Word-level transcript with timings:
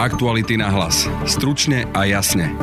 Aktuality 0.00 0.56
na 0.56 0.72
hlas. 0.72 1.04
Stručne 1.28 1.84
a 1.92 2.08
jasne. 2.08 2.56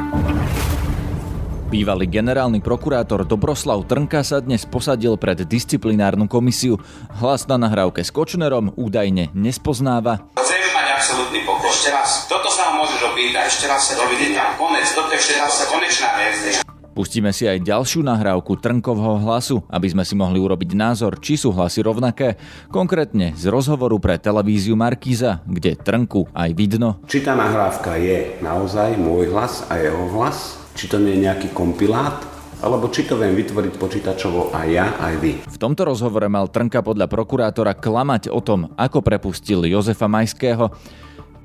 Bývalý 1.70 2.10
generálny 2.10 2.66
prokurátor 2.66 3.30
Dobroslav 3.30 3.86
Trnka 3.86 4.26
sa 4.26 4.42
dnes 4.42 4.66
posadil 4.66 5.22
pred 5.22 5.46
disciplinárnu 5.46 6.26
komisiu. 6.26 6.82
Hlas 7.22 7.46
na 7.46 7.62
nahrávke 7.62 8.02
s 8.02 8.10
Kočnerom 8.10 8.74
údajne 8.74 9.30
nespoznáva. 9.38 10.34
Chceme 10.34 10.66
mať 10.74 10.88
absolútny 10.98 11.46
pokoj. 11.46 11.70
Ešte 11.70 11.94
raz. 11.94 12.26
Toto 12.26 12.50
sa 12.50 12.74
môžeš 12.74 13.06
opýtať. 13.14 13.54
Ešte 13.54 13.70
raz 13.70 13.86
sa 13.86 14.02
Dovidenia. 14.02 14.58
Konec. 14.58 14.90
Toto 14.98 15.14
je 15.14 15.22
všetko. 15.22 15.78
Konečná 15.78 16.10
verzia. 16.18 16.77
Pustíme 16.98 17.30
si 17.30 17.46
aj 17.46 17.62
ďalšiu 17.62 18.02
nahrávku 18.02 18.58
Trnkovho 18.58 19.22
hlasu, 19.22 19.62
aby 19.70 19.86
sme 19.86 20.02
si 20.02 20.18
mohli 20.18 20.42
urobiť 20.42 20.74
názor, 20.74 21.22
či 21.22 21.38
sú 21.38 21.54
hlasy 21.54 21.86
rovnaké. 21.86 22.42
Konkrétne 22.74 23.38
z 23.38 23.54
rozhovoru 23.54 24.02
pre 24.02 24.18
televíziu 24.18 24.74
Markíza, 24.74 25.46
kde 25.46 25.78
Trnku 25.78 26.26
aj 26.34 26.58
vidno. 26.58 26.98
Či 27.06 27.22
tá 27.22 27.38
nahrávka 27.38 28.02
je 28.02 28.42
naozaj 28.42 28.98
môj 28.98 29.30
hlas 29.30 29.70
a 29.70 29.78
jeho 29.78 30.10
hlas? 30.10 30.58
Či 30.74 30.90
to 30.90 30.98
nie 30.98 31.22
je 31.22 31.30
nejaký 31.30 31.54
kompilát? 31.54 32.18
Alebo 32.66 32.90
či 32.90 33.06
to 33.06 33.14
viem 33.14 33.38
vytvoriť 33.38 33.78
počítačovo 33.78 34.50
aj 34.58 34.66
ja, 34.66 34.98
aj 34.98 35.14
vy. 35.22 35.32
V 35.46 35.58
tomto 35.62 35.86
rozhovore 35.86 36.26
mal 36.26 36.50
Trnka 36.50 36.82
podľa 36.82 37.06
prokurátora 37.06 37.78
klamať 37.78 38.34
o 38.34 38.42
tom, 38.42 38.74
ako 38.74 39.06
prepustil 39.06 39.70
Jozefa 39.70 40.10
Majského. 40.10 40.74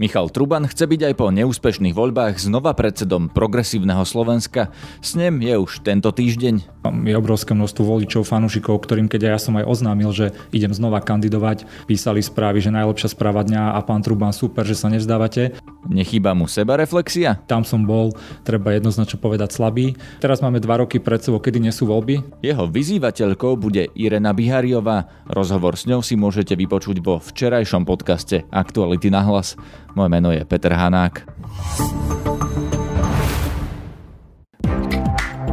Michal 0.00 0.32
Truban 0.32 0.64
chce 0.64 0.88
byť 0.88 1.00
aj 1.12 1.14
po 1.20 1.28
neúspešných 1.28 1.92
voľbách 1.92 2.40
znova 2.40 2.72
predsedom 2.72 3.28
progresívneho 3.28 4.00
Slovenska. 4.08 4.72
S 5.04 5.12
ním 5.12 5.44
je 5.44 5.54
už 5.60 5.84
tento 5.84 6.08
týždeň. 6.08 6.84
Je 7.04 7.14
obrovské 7.14 7.52
množstvo 7.52 7.84
voličov, 7.84 8.24
fanúšikov, 8.24 8.80
ktorým 8.82 9.06
keď 9.06 9.36
ja 9.36 9.38
som 9.38 9.54
aj 9.60 9.68
oznámil, 9.68 10.10
že 10.10 10.32
idem 10.50 10.72
znova 10.72 11.04
kandidovať, 11.04 11.68
písali 11.84 12.24
správy, 12.24 12.64
že 12.64 12.72
najlepšia 12.72 13.12
správa 13.12 13.44
dňa 13.44 13.76
a 13.76 13.80
pán 13.84 14.00
Truban 14.00 14.32
super, 14.32 14.64
že 14.64 14.74
sa 14.74 14.88
nevzdávate. 14.88 15.54
Nechýba 15.86 16.32
mu 16.32 16.48
seba 16.48 16.78
reflexia? 16.78 17.36
Tam 17.50 17.66
som 17.66 17.84
bol, 17.84 18.14
treba 18.46 18.72
jednoznačne 18.72 19.18
povedať, 19.18 19.54
slabý. 19.54 19.98
Teraz 20.22 20.38
máme 20.40 20.62
dva 20.62 20.80
roky 20.80 21.02
pred 21.02 21.20
sebou, 21.20 21.42
kedy 21.42 21.58
nie 21.58 21.74
sú 21.74 21.90
voľby. 21.90 22.22
Jeho 22.40 22.70
vyzývateľkou 22.70 23.58
bude 23.58 23.90
Irena 23.98 24.30
Bihariová. 24.30 25.10
Rozhovor 25.26 25.74
s 25.74 25.84
ňou 25.90 26.00
si 26.00 26.14
môžete 26.14 26.54
vypočuť 26.54 27.02
vo 27.02 27.18
včerajšom 27.18 27.82
podcaste 27.82 28.46
Aktuality 28.54 29.10
na 29.10 29.26
hlas. 29.26 29.58
Moje 29.92 30.08
meno 30.08 30.32
je 30.32 30.44
Peter 30.48 30.72
Hanák. 30.72 31.28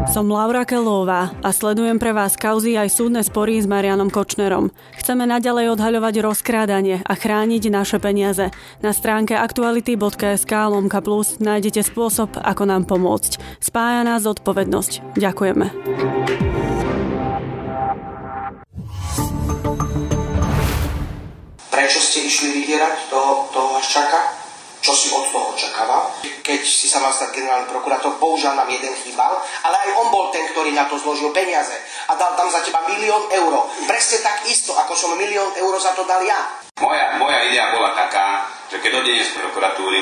Som 0.09 0.33
Laura 0.33 0.65
Kelová 0.65 1.29
a 1.45 1.53
sledujem 1.53 2.01
pre 2.01 2.17
vás 2.17 2.33
kauzy 2.33 2.73
aj 2.73 2.89
súdne 2.89 3.21
spory 3.21 3.61
s 3.61 3.69
Marianom 3.69 4.09
Kočnerom. 4.09 4.73
Chceme 4.97 5.29
naďalej 5.29 5.77
odhaľovať 5.77 6.25
rozkrádanie 6.25 7.05
a 7.05 7.13
chrániť 7.13 7.69
naše 7.69 8.01
peniaze. 8.01 8.49
Na 8.81 8.89
stránke 8.89 9.37
aktuality.sk 9.37 10.49
lomka 10.49 11.05
plus 11.05 11.37
nájdete 11.37 11.85
spôsob, 11.85 12.41
ako 12.41 12.63
nám 12.65 12.89
pomôcť. 12.89 13.61
Spája 13.61 14.01
nás 14.01 14.25
zodpovednosť. 14.25 15.13
Ďakujeme. 15.13 15.65
Prečo 21.69 21.99
ste 22.01 22.25
išli 22.25 22.49
vydierať? 22.65 22.97
To, 23.13 23.21
to 23.53 23.58
vás 23.79 23.87
čaká? 23.87 24.19
Čo 24.79 24.95
si 24.95 25.07
od 25.11 25.27
toho 25.31 25.55
očakával? 25.55 26.11
Keď 26.23 26.59
si 26.63 26.87
sa 26.87 27.03
mal 27.03 27.11
stať 27.11 27.35
generálny 27.35 27.67
prokurátor, 27.67 28.15
bohužiaľ 28.15 28.63
nám 28.63 28.71
jeden 28.71 28.95
chýbal, 28.95 29.39
ale 29.39 29.75
aj 29.75 29.89
on 30.03 30.07
bol 30.07 30.31
ten, 30.31 30.47
ktorý 30.51 30.71
na 30.71 30.87
to 30.87 30.95
zložil 30.99 31.35
peniaze 31.35 31.75
a 32.07 32.15
dal 32.15 32.35
tam 32.39 32.47
za 32.47 32.63
teba 32.63 32.83
milión 32.87 33.27
eur. 33.27 33.53
Presne 33.87 34.23
tak 34.23 34.47
isto, 34.47 34.71
ako 34.75 34.95
som 34.95 35.19
milión 35.19 35.51
eur 35.59 35.75
za 35.79 35.95
to 35.95 36.07
dal 36.07 36.23
ja. 36.23 36.63
Moja, 36.79 37.19
moja 37.19 37.43
idea 37.51 37.75
bola 37.75 37.91
taká, 37.91 38.47
že 38.71 38.79
keď 38.79 39.03
odejde 39.03 39.23
z 39.27 39.35
prokuratúry, 39.35 39.99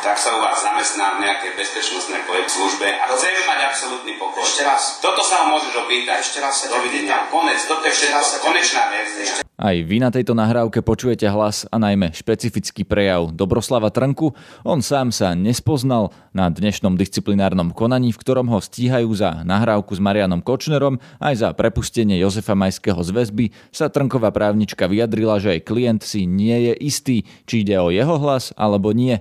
tak 0.00 0.16
sa 0.16 0.32
u 0.32 0.40
vás 0.40 0.56
zamestná 0.64 1.20
v 1.20 1.28
nejakej 1.28 1.52
bezpečnostnej 1.60 2.24
službe 2.48 2.88
a 2.88 3.04
chceme 3.12 3.40
mať 3.44 3.58
absolútny 3.68 4.16
pokoj. 4.16 4.40
Ešte 4.40 4.64
raz. 4.64 4.96
Toto 5.04 5.20
sa 5.20 5.44
vám 5.44 5.60
môžeš 5.60 5.76
opýtať. 5.76 6.24
Ešte 6.24 6.38
raz 6.40 6.56
sa 6.56 6.72
Dovidenia. 6.72 7.28
Konec. 7.28 7.60
Toto 7.68 7.84
je 7.84 7.92
všetko. 7.92 8.40
Konečná 8.40 8.88
verzia. 8.88 9.44
Aj 9.60 9.76
vy 9.76 10.00
na 10.00 10.08
tejto 10.08 10.32
nahrávke 10.32 10.80
počujete 10.80 11.28
hlas 11.28 11.68
a 11.68 11.76
najmä 11.76 12.16
špecifický 12.16 12.88
prejav 12.88 13.28
Dobroslava 13.36 13.92
Trnku. 13.92 14.32
On 14.64 14.80
sám 14.80 15.12
sa 15.12 15.36
nespoznal 15.36 16.16
na 16.32 16.48
dnešnom 16.48 16.96
disciplinárnom 16.96 17.76
konaní, 17.76 18.16
v 18.16 18.20
ktorom 18.24 18.48
ho 18.48 18.56
stíhajú 18.56 19.12
za 19.12 19.44
nahrávku 19.44 19.92
s 19.92 20.00
Marianom 20.00 20.40
Kočnerom 20.40 20.96
aj 21.20 21.44
za 21.44 21.48
prepustenie 21.52 22.16
Jozefa 22.16 22.56
Majského 22.56 23.04
z 23.04 23.12
väzby, 23.12 23.46
sa 23.68 23.92
Trnková 23.92 24.32
právnička 24.32 24.88
vyjadrila, 24.88 25.36
že 25.36 25.60
aj 25.60 25.68
klient 25.68 26.02
si 26.08 26.24
nie 26.24 26.72
je 26.72 26.74
istý, 26.80 27.16
či 27.44 27.60
ide 27.60 27.76
o 27.76 27.92
jeho 27.92 28.16
hlas 28.16 28.56
alebo 28.56 28.96
nie. 28.96 29.20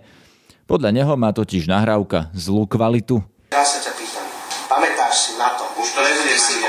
Podľa 0.69 0.93
neho 0.93 1.17
má 1.17 1.33
totiž 1.33 1.65
nahrávka 1.65 2.29
zlú 2.37 2.69
kvalitu. 2.69 3.17
Ja 3.49 3.65
sa 3.65 3.81
ťa 3.81 3.89
pýtam, 3.97 4.21
pamätáš 4.69 5.15
si 5.17 5.31
na 5.41 5.57
to? 5.57 5.65
Už 5.81 5.97
to 5.97 5.99
nebude 6.05 6.37
si, 6.37 6.61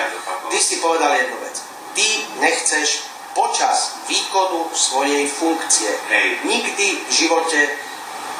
ty 0.49 0.57
si 0.57 0.81
povedal 0.81 1.13
jednu 1.21 1.37
vec. 1.45 1.61
Ty 1.93 2.09
nechceš 2.41 3.05
počas 3.37 4.01
výkonu 4.09 4.73
svojej 4.73 5.29
funkcie 5.29 5.93
Hej. 6.09 6.49
nikdy 6.49 6.97
v 6.97 7.11
živote 7.13 7.61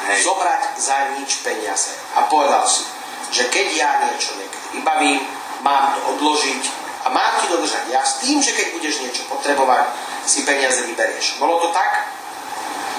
Hej. 0.09 0.17
zobrať 0.25 0.81
za 0.81 1.13
nič 1.21 1.45
peniaze. 1.45 1.93
A 2.17 2.25
povedal 2.25 2.65
si, 2.65 2.81
že 3.29 3.45
keď 3.53 3.67
ja 3.77 3.89
niečo 4.09 4.33
niekedy 4.41 4.81
vybavím, 4.81 5.21
mám 5.61 5.93
to 5.93 6.17
odložiť 6.17 6.63
a 7.05 7.13
mám 7.13 7.37
ti 7.37 7.53
dodržať. 7.53 7.85
Ja 7.93 8.01
s 8.01 8.17
tým, 8.17 8.41
že 8.41 8.57
keď 8.57 8.81
budeš 8.81 9.05
niečo 9.05 9.29
potrebovať, 9.29 9.93
si 10.25 10.41
peniaze 10.41 10.89
vyberieš. 10.89 11.37
Bolo 11.37 11.61
to 11.61 11.69
tak? 11.69 12.10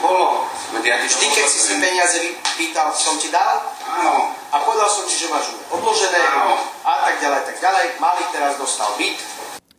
Bolo. 0.02 0.50
Ja 0.82 0.98
Vždy, 0.98 1.26
keď 1.30 1.46
si 1.46 1.58
si 1.62 1.74
peniaze 1.78 2.18
vypýtal, 2.18 2.90
som 2.90 3.14
ti 3.22 3.30
dal? 3.30 3.62
Áno. 3.86 4.34
A 4.50 4.56
povedal 4.66 4.90
som 4.90 5.06
ti, 5.06 5.14
že 5.14 5.30
máš 5.30 5.54
odložené 5.70 6.18
Áno. 6.18 6.58
a 6.82 7.06
tak 7.06 7.22
ďalej, 7.22 7.40
tak 7.46 7.56
ďalej. 7.62 7.86
Mali 8.02 8.22
teraz 8.34 8.58
dostal 8.58 8.90
byt, 8.98 9.22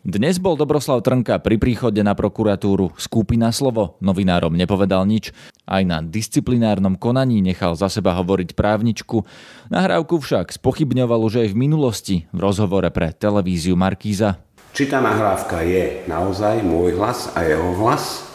dnes 0.03 0.35
bol 0.35 0.59
Dobroslav 0.59 0.99
Trnka 0.99 1.39
pri 1.39 1.55
príchode 1.55 2.03
na 2.03 2.11
prokuratúru. 2.11 2.91
Skupina 2.99 3.55
slovo 3.55 3.95
novinárom 4.03 4.51
nepovedal 4.51 5.07
nič. 5.07 5.31
Aj 5.63 5.79
na 5.87 6.03
disciplinárnom 6.03 6.99
konaní 6.99 7.39
nechal 7.39 7.71
za 7.79 7.87
seba 7.87 8.11
hovoriť 8.19 8.51
právničku. 8.51 9.23
Nahrávku 9.71 10.19
však 10.19 10.59
spochybňoval 10.59 11.23
už 11.23 11.47
aj 11.47 11.55
v 11.55 11.59
minulosti 11.59 12.15
v 12.35 12.39
rozhovore 12.43 12.91
pre 12.91 13.15
televíziu 13.15 13.79
Markíza. 13.79 14.43
Či 14.75 14.91
tá 14.91 14.99
nahrávka 14.99 15.63
je 15.63 16.03
naozaj 16.11 16.67
môj 16.67 16.99
hlas 16.99 17.31
a 17.31 17.47
jeho 17.47 17.71
hlas? 17.79 18.32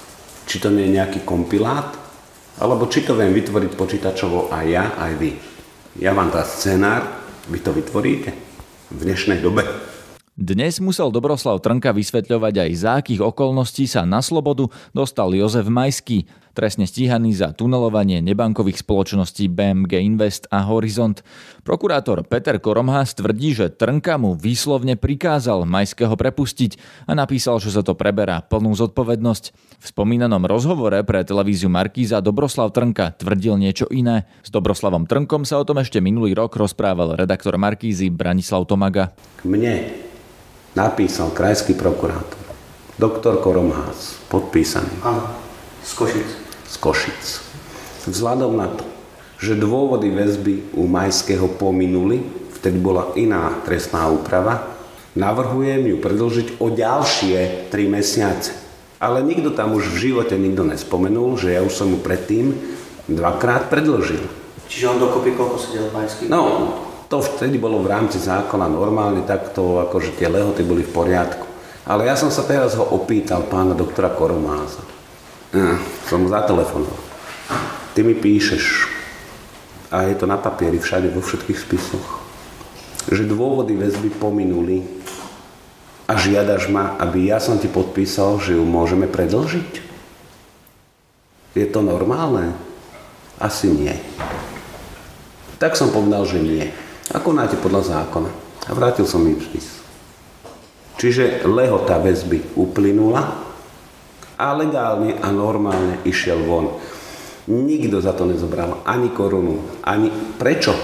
Či 0.48 0.64
to 0.64 0.72
nie 0.72 0.88
je 0.88 0.97
nejaký 0.97 1.28
kompilát? 1.28 1.92
Alebo 2.59 2.88
či 2.88 3.04
to 3.04 3.12
viem 3.12 3.36
vytvoriť 3.36 3.72
počítačovo 3.76 4.48
aj 4.48 4.64
ja, 4.64 4.84
aj 4.97 5.12
vy? 5.20 5.31
Ja 6.00 6.16
vám 6.16 6.32
dá 6.32 6.42
scenár, 6.48 7.04
vy 7.53 7.60
to 7.60 7.76
vytvoríte 7.76 8.32
v 8.88 8.98
dnešnej 9.04 9.44
dobe. 9.44 9.88
Dnes 10.38 10.78
musel 10.78 11.10
Dobroslav 11.10 11.59
Trnka 11.59 11.91
vysvetľovať 11.91 12.54
aj 12.62 12.71
za 12.78 13.03
akých 13.03 13.26
okolností 13.26 13.91
sa 13.91 14.06
na 14.06 14.22
slobodu 14.22 14.71
dostal 14.94 15.34
Jozef 15.34 15.66
Majský, 15.66 16.31
trestne 16.54 16.87
stíhaný 16.87 17.34
za 17.34 17.50
tunelovanie 17.50 18.22
nebankových 18.22 18.87
spoločností 18.87 19.50
BMG 19.50 19.99
Invest 19.99 20.47
a 20.54 20.62
Horizont. 20.62 21.26
Prokurátor 21.66 22.22
Peter 22.22 22.62
Koromhás 22.62 23.19
tvrdí, 23.19 23.50
že 23.50 23.66
Trnka 23.66 24.15
mu 24.15 24.38
výslovne 24.38 24.94
prikázal 24.94 25.66
Majského 25.66 26.15
prepustiť 26.15 26.78
a 27.10 27.19
napísal, 27.19 27.59
že 27.59 27.75
sa 27.75 27.82
to 27.82 27.99
preberá 27.99 28.38
plnú 28.38 28.78
zodpovednosť. 28.78 29.44
V 29.82 29.87
spomínanom 29.91 30.47
rozhovore 30.47 31.03
pre 31.03 31.26
televíziu 31.26 31.66
Markíza 31.66 32.22
Dobroslav 32.22 32.70
Trnka 32.70 33.19
tvrdil 33.19 33.59
niečo 33.59 33.91
iné. 33.91 34.31
S 34.47 34.55
Dobroslavom 34.55 35.03
Trnkom 35.03 35.43
sa 35.43 35.59
o 35.59 35.66
tom 35.66 35.82
ešte 35.82 35.99
minulý 35.99 36.38
rok 36.38 36.55
rozprával 36.55 37.19
redaktor 37.19 37.59
Markízy 37.59 38.06
Branislav 38.06 38.70
Tomaga. 38.70 39.10
K 39.43 39.50
mne 39.50 40.06
napísal 40.74 41.32
krajský 41.32 41.76
prokurátor, 41.76 42.40
doktor 43.00 43.40
Koromhás, 43.40 44.18
podpísaný. 44.28 44.92
Áno, 45.04 45.24
z 45.84 45.92
Košic. 45.94 46.28
Z 46.68 46.74
Košic. 46.82 47.24
Vzhľadom 48.08 48.56
na 48.56 48.69
to, 48.72 48.84
že 49.38 49.54
dôvody 49.54 50.10
väzby 50.10 50.75
u 50.75 50.90
Majského 50.90 51.46
pominuli, 51.46 52.20
vtedy 52.58 52.81
bola 52.82 53.14
iná 53.14 53.54
trestná 53.62 54.10
úprava, 54.10 54.75
navrhujem 55.14 55.94
ju 55.94 55.96
predlžiť 56.02 56.48
o 56.58 56.72
ďalšie 56.75 57.70
3 57.70 57.94
mesiace. 57.94 58.52
Ale 58.98 59.22
nikto 59.22 59.54
tam 59.54 59.78
už 59.78 59.94
v 59.94 60.10
živote 60.10 60.34
nikto 60.34 60.66
nespomenul, 60.66 61.38
že 61.38 61.54
ja 61.54 61.62
už 61.62 61.70
som 61.70 61.94
mu 61.94 62.02
predtým 62.02 62.50
dvakrát 63.06 63.70
predlžil. 63.70 64.26
Čiže 64.66 64.90
on 64.90 64.98
dokopy 64.98 65.38
koľko 65.38 65.56
sedel 65.56 65.88
Majský? 65.94 66.26
No, 66.26 66.75
to 67.08 67.25
vtedy 67.25 67.56
bolo 67.56 67.81
v 67.81 67.88
rámci 67.88 68.20
zákona 68.20 68.69
normálne, 68.69 69.25
takto 69.25 69.81
akože 69.88 70.20
tie 70.20 70.28
lehoty 70.28 70.60
boli 70.60 70.84
v 70.84 70.93
poriadku. 70.93 71.49
Ale 71.88 72.05
ja 72.05 72.20
som 72.20 72.28
sa 72.28 72.44
teraz 72.44 72.76
ho 72.76 72.84
opýtal 72.84 73.49
pána 73.49 73.72
doktora 73.72 74.12
Koromáza. 74.12 74.84
Ja, 75.56 75.81
som 76.05 76.25
mu 76.25 76.28
zatelefonoval. 76.28 77.00
Ty 77.96 78.00
mi 78.05 78.12
píšeš, 78.12 78.64
a 79.88 80.05
je 80.05 80.20
to 80.20 80.28
na 80.28 80.37
papieri 80.37 80.76
všade, 80.76 81.08
vo 81.08 81.25
všetkých 81.25 81.56
spisoch, 81.56 82.20
že 83.08 83.25
dôvody 83.25 83.72
väzby 83.72 84.12
pominuli 84.20 84.84
a 86.05 86.12
žiadaš 86.12 86.69
ma, 86.69 87.00
aby 87.00 87.32
ja 87.32 87.40
som 87.40 87.56
ti 87.56 87.72
podpísal, 87.72 88.37
že 88.37 88.60
ju 88.60 88.64
môžeme 88.69 89.08
predlžiť? 89.08 89.72
Je 91.56 91.66
to 91.72 91.81
normálne? 91.81 92.52
Asi 93.40 93.72
nie. 93.72 93.96
Tak 95.56 95.72
som 95.72 95.88
povedal, 95.88 96.28
že 96.28 96.38
nie. 96.38 96.69
A 97.12 97.19
konáte 97.22 97.56
podľa 97.56 97.96
zákona. 97.96 98.31
A 98.69 98.72
vrátil 98.76 99.08
som 99.08 99.25
im 99.25 99.40
spis. 99.40 99.81
Čiže 100.99 101.46
lehota 101.46 101.96
väzby 101.96 102.58
uplynula 102.58 103.22
a 104.34 104.46
legálne 104.52 105.16
a 105.22 105.31
normálne 105.31 106.02
išiel 106.02 106.43
von. 106.43 106.75
Nikto 107.49 108.02
za 108.02 108.12
to 108.12 108.28
nezobral 108.28 108.84
ani 108.84 109.08
korunu, 109.14 109.81
ani... 109.87 110.12
Prečo? 110.37 110.75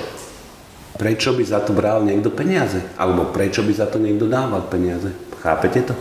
Prečo 0.94 1.35
by 1.35 1.43
za 1.44 1.61
to 1.61 1.75
bral 1.75 2.06
niekto 2.06 2.31
peniaze? 2.32 2.81
Alebo 2.97 3.29
prečo 3.29 3.67
by 3.67 3.75
za 3.75 3.91
to 3.91 3.99
niekto 3.99 4.31
dával 4.31 4.65
peniaze? 4.71 5.12
Chápete 5.43 5.93
to? 5.93 5.94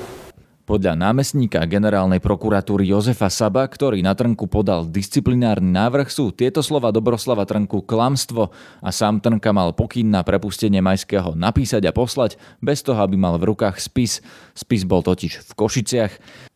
Podľa 0.64 0.96
námestníka 0.96 1.60
generálnej 1.68 2.24
prokuratúry 2.24 2.88
Jozefa 2.88 3.28
Saba, 3.28 3.68
ktorý 3.68 4.00
na 4.00 4.16
Trnku 4.16 4.48
podal 4.48 4.88
disciplinárny 4.88 5.76
návrh, 5.76 6.08
sú 6.08 6.32
tieto 6.32 6.64
slova 6.64 6.88
Dobroslava 6.88 7.44
Trnku 7.44 7.84
klamstvo 7.84 8.48
a 8.80 8.90
sám 8.96 9.20
Trnka 9.20 9.52
mal 9.52 9.76
pokyn 9.76 10.08
na 10.08 10.24
prepustenie 10.24 10.80
Majského 10.80 11.36
napísať 11.36 11.84
a 11.84 11.92
poslať, 11.92 12.40
bez 12.64 12.80
toho, 12.80 12.96
aby 13.04 13.20
mal 13.20 13.36
v 13.36 13.52
rukách 13.52 13.76
spis. 13.76 14.24
Spis 14.56 14.88
bol 14.88 15.04
totiž 15.04 15.44
v 15.44 15.52
Košiciach. 15.52 16.14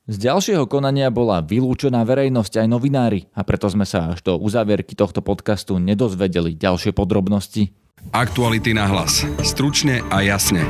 Z 0.07 0.15
ďalšieho 0.15 0.71
konania 0.71 1.11
bola 1.11 1.43
vylúčená 1.43 2.07
verejnosť 2.07 2.63
aj 2.63 2.67
novinári 2.71 3.27
a 3.35 3.43
preto 3.43 3.67
sme 3.67 3.83
sa 3.83 4.15
až 4.15 4.23
do 4.23 4.39
uzávierky 4.39 4.95
tohto 4.95 5.19
podcastu 5.19 5.83
nedozvedeli 5.83 6.55
ďalšie 6.55 6.95
podrobnosti. 6.95 7.75
Aktuality 8.15 8.71
na 8.71 8.87
hlas. 8.87 9.27
Stručne 9.43 9.99
a 10.07 10.23
jasne. 10.23 10.63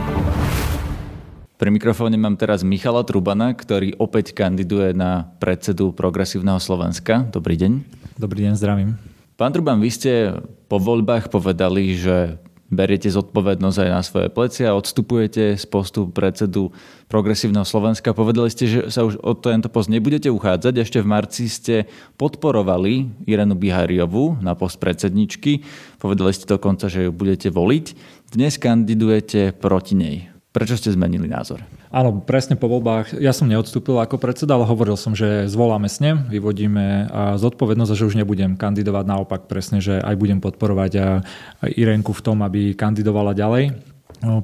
Pri 1.58 1.74
mikrofóne 1.74 2.22
mám 2.22 2.38
teraz 2.38 2.62
Michala 2.62 3.02
Trubana, 3.02 3.50
ktorý 3.50 3.98
opäť 3.98 4.38
kandiduje 4.38 4.94
na 4.94 5.26
predsedu 5.42 5.90
Progresívneho 5.90 6.62
Slovenska. 6.62 7.26
Dobrý 7.34 7.58
deň. 7.58 7.82
Dobrý 8.14 8.46
deň, 8.46 8.54
zdravím. 8.62 8.94
Pán 9.42 9.58
Truban, 9.58 9.82
vy 9.82 9.90
ste 9.90 10.38
po 10.70 10.78
voľbách 10.78 11.34
povedali, 11.34 11.98
že 11.98 12.38
beriete 12.70 13.10
zodpovednosť 13.10 13.78
aj 13.82 13.90
na 13.90 14.02
svoje 14.06 14.30
plecia, 14.30 14.78
odstupujete 14.78 15.58
z 15.58 15.66
postu 15.66 16.06
predsedu 16.14 16.70
Progresívneho 17.10 17.66
Slovenska. 17.66 18.14
Povedali 18.14 18.54
ste, 18.54 18.70
že 18.70 18.94
sa 18.94 19.02
už 19.02 19.18
o 19.26 19.34
tento 19.34 19.66
post 19.66 19.90
nebudete 19.90 20.30
uchádzať. 20.30 20.78
Ešte 20.78 21.02
v 21.02 21.10
marci 21.10 21.50
ste 21.50 21.90
podporovali 22.22 23.26
Irenu 23.26 23.58
Bihariovu 23.58 24.38
na 24.46 24.54
post 24.54 24.78
predsedničky. 24.78 25.66
Povedali 25.98 26.38
ste 26.38 26.46
dokonca, 26.46 26.86
že 26.86 27.10
ju 27.10 27.12
budete 27.16 27.50
voliť. 27.50 27.86
Dnes 28.30 28.62
kandidujete 28.62 29.58
proti 29.58 29.98
nej. 29.98 30.37
Prečo 30.58 30.74
ste 30.74 30.90
zmenili 30.90 31.30
názor? 31.30 31.62
Áno, 31.94 32.18
presne 32.18 32.58
po 32.58 32.66
voľbách. 32.66 33.14
Ja 33.22 33.30
som 33.30 33.46
neodstúpil 33.46 33.94
ako 34.02 34.18
predseda, 34.18 34.58
ale 34.58 34.66
hovoril 34.66 34.98
som, 34.98 35.14
že 35.14 35.46
zvoláme 35.46 35.86
snem, 35.86 36.26
vyvodíme 36.34 37.14
zodpovednosť 37.38 37.92
a 37.94 38.00
že 38.02 38.08
už 38.10 38.18
nebudem 38.18 38.58
kandidovať. 38.58 39.06
Naopak 39.06 39.46
presne, 39.46 39.86
že 39.86 40.02
aj 40.02 40.18
budem 40.18 40.42
podporovať 40.42 41.22
Irenku 41.62 42.10
v 42.10 42.24
tom, 42.26 42.42
aby 42.42 42.74
kandidovala 42.74 43.38
ďalej. 43.38 43.78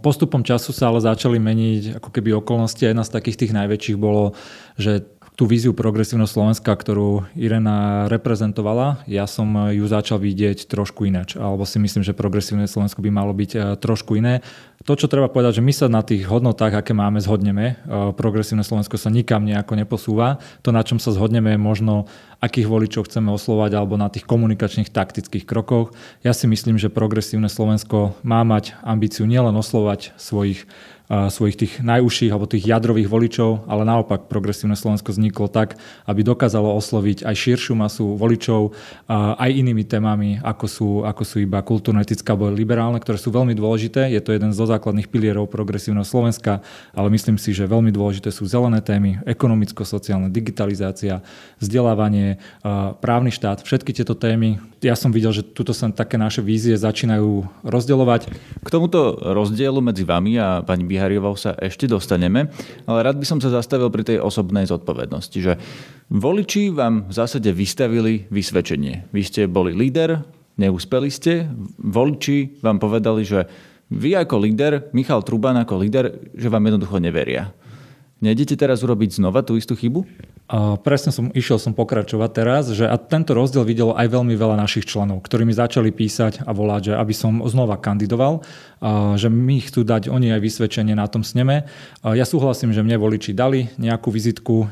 Postupom 0.06 0.46
času 0.46 0.70
sa 0.70 0.94
ale 0.94 1.02
začali 1.02 1.42
meniť 1.42 1.98
ako 1.98 2.14
keby 2.14 2.38
okolnosti. 2.38 2.78
Jedna 2.78 3.02
z 3.02 3.18
takých 3.18 3.42
tých 3.42 3.58
najväčších 3.58 3.98
bolo, 3.98 4.38
že 4.78 5.02
tú 5.34 5.50
víziu 5.50 5.74
progresívneho 5.74 6.30
Slovenska, 6.30 6.70
ktorú 6.70 7.26
Irena 7.34 8.06
reprezentovala, 8.06 9.02
ja 9.10 9.26
som 9.26 9.50
ju 9.74 9.86
začal 9.90 10.22
vidieť 10.22 10.70
trošku 10.70 11.10
inač. 11.10 11.34
Alebo 11.34 11.66
si 11.66 11.82
myslím, 11.82 12.06
že 12.06 12.14
progresívne 12.14 12.70
Slovensko 12.70 13.02
by 13.02 13.10
malo 13.10 13.34
byť 13.34 13.82
trošku 13.82 14.14
iné. 14.14 14.46
To, 14.84 15.00
čo 15.00 15.08
treba 15.08 15.32
povedať, 15.32 15.64
že 15.64 15.66
my 15.66 15.74
sa 15.74 15.88
na 15.88 16.04
tých 16.04 16.28
hodnotách, 16.28 16.76
aké 16.76 16.92
máme, 16.92 17.24
zhodneme. 17.24 17.80
E, 17.88 18.12
progresívne 18.20 18.68
Slovensko 18.68 19.00
sa 19.00 19.08
nikam 19.08 19.48
nejako 19.48 19.80
neposúva. 19.80 20.44
To, 20.60 20.76
na 20.76 20.84
čom 20.84 21.00
sa 21.00 21.16
zhodneme, 21.16 21.56
je 21.56 21.60
možno, 21.62 22.12
akých 22.44 22.68
voličov 22.68 23.08
chceme 23.08 23.32
oslovať, 23.32 23.80
alebo 23.80 23.96
na 23.96 24.12
tých 24.12 24.28
komunikačných 24.28 24.92
taktických 24.92 25.48
krokoch. 25.48 25.96
Ja 26.20 26.36
si 26.36 26.52
myslím, 26.52 26.76
že 26.76 26.92
progresívne 26.92 27.48
Slovensko 27.48 28.20
má 28.28 28.44
mať 28.44 28.76
ambíciu 28.84 29.24
nielen 29.24 29.56
oslovať 29.56 30.12
svojich 30.20 30.68
svojich 31.14 31.60
tých 31.60 31.74
najúžších 31.86 32.34
alebo 32.34 32.50
tých 32.50 32.66
jadrových 32.66 33.06
voličov, 33.06 33.70
ale 33.70 33.86
naopak 33.86 34.26
progresívne 34.26 34.74
Slovensko 34.74 35.14
vzniklo 35.14 35.46
tak, 35.46 35.78
aby 36.10 36.26
dokázalo 36.26 36.74
osloviť 36.74 37.22
aj 37.22 37.36
širšiu 37.38 37.78
masu 37.78 38.18
voličov 38.18 38.74
aj 39.12 39.50
inými 39.52 39.86
témami, 39.86 40.42
ako 40.42 40.66
sú, 40.66 40.90
ako 41.06 41.22
sú 41.22 41.46
iba 41.46 41.62
kultúrno-etické 41.62 42.26
alebo 42.34 42.50
liberálne, 42.50 42.98
ktoré 42.98 43.22
sú 43.22 43.30
veľmi 43.30 43.54
dôležité. 43.54 44.10
Je 44.10 44.22
to 44.26 44.34
jeden 44.34 44.56
zo 44.58 44.66
základných 44.66 45.12
pilierov 45.12 45.54
progresívneho 45.54 46.08
Slovenska, 46.08 46.66
ale 46.98 47.14
myslím 47.14 47.38
si, 47.38 47.54
že 47.54 47.70
veľmi 47.70 47.94
dôležité 47.94 48.34
sú 48.34 48.50
zelené 48.50 48.82
témy, 48.82 49.22
ekonomicko-sociálna 49.28 50.34
digitalizácia, 50.34 51.22
vzdelávanie, 51.62 52.42
právny 53.04 53.30
štát, 53.30 53.62
všetky 53.62 53.94
tieto 53.94 54.18
témy. 54.18 54.58
Ja 54.82 54.98
som 54.98 55.14
videl, 55.14 55.32
že 55.32 55.46
tuto 55.46 55.72
sa 55.78 55.88
také 55.94 56.18
naše 56.18 56.42
vízie 56.42 56.74
začínajú 56.74 57.46
rozdeľovať. 57.64 58.22
K 58.66 58.68
tomuto 58.68 59.16
rozdielu 59.22 59.78
medzi 59.80 60.04
vami 60.04 60.36
a 60.42 60.66
pani 60.66 60.84
Bihariovou 61.04 61.36
sa 61.36 61.52
ešte 61.60 61.84
dostaneme, 61.84 62.48
ale 62.88 63.04
rád 63.04 63.20
by 63.20 63.28
som 63.28 63.44
sa 63.44 63.52
zastavil 63.52 63.92
pri 63.92 64.08
tej 64.08 64.24
osobnej 64.24 64.64
zodpovednosti, 64.64 65.36
že 65.36 65.60
voliči 66.08 66.72
vám 66.72 67.12
v 67.12 67.14
zásade 67.20 67.52
vystavili 67.52 68.24
vysvedčenie. 68.32 69.12
Vy 69.12 69.22
ste 69.28 69.42
boli 69.52 69.76
líder, 69.76 70.24
neúspeli 70.56 71.12
ste, 71.12 71.52
voliči 71.76 72.64
vám 72.64 72.80
povedali, 72.80 73.28
že 73.28 73.44
vy 73.92 74.16
ako 74.16 74.48
líder, 74.48 74.88
Michal 74.96 75.28
Truban 75.28 75.60
ako 75.60 75.84
líder, 75.84 76.32
že 76.40 76.48
vám 76.48 76.72
jednoducho 76.72 77.04
neveria. 77.04 77.52
Nejdete 78.24 78.56
teraz 78.56 78.80
urobiť 78.88 79.20
znova 79.20 79.44
tú 79.44 79.60
istú 79.60 79.76
chybu? 79.76 80.08
A 80.48 80.80
presne 80.80 81.12
som 81.12 81.28
išiel 81.36 81.60
som 81.60 81.76
pokračovať 81.76 82.30
teraz, 82.32 82.72
že 82.72 82.88
a 82.88 82.96
tento 82.96 83.36
rozdiel 83.36 83.68
videlo 83.68 83.96
aj 83.96 84.12
veľmi 84.12 84.36
veľa 84.36 84.60
našich 84.60 84.88
členov, 84.88 85.24
ktorí 85.28 85.44
mi 85.44 85.56
začali 85.56 85.92
písať 85.92 86.48
a 86.48 86.52
volať, 86.56 86.92
že 86.92 86.94
aby 86.96 87.12
som 87.16 87.44
znova 87.48 87.76
kandidoval, 87.80 88.44
a 88.84 89.16
že 89.16 89.32
mi 89.32 89.64
chcú 89.64 89.88
dať 89.88 90.12
oni 90.12 90.36
aj 90.36 90.44
vysvedčenie 90.44 90.96
na 90.96 91.08
tom 91.08 91.24
sneme. 91.24 91.68
A 92.04 92.16
ja 92.16 92.28
súhlasím, 92.28 92.76
že 92.76 92.84
mne 92.84 93.00
voliči 93.00 93.32
dali 93.32 93.72
nejakú 93.80 94.12
vizitku, 94.12 94.68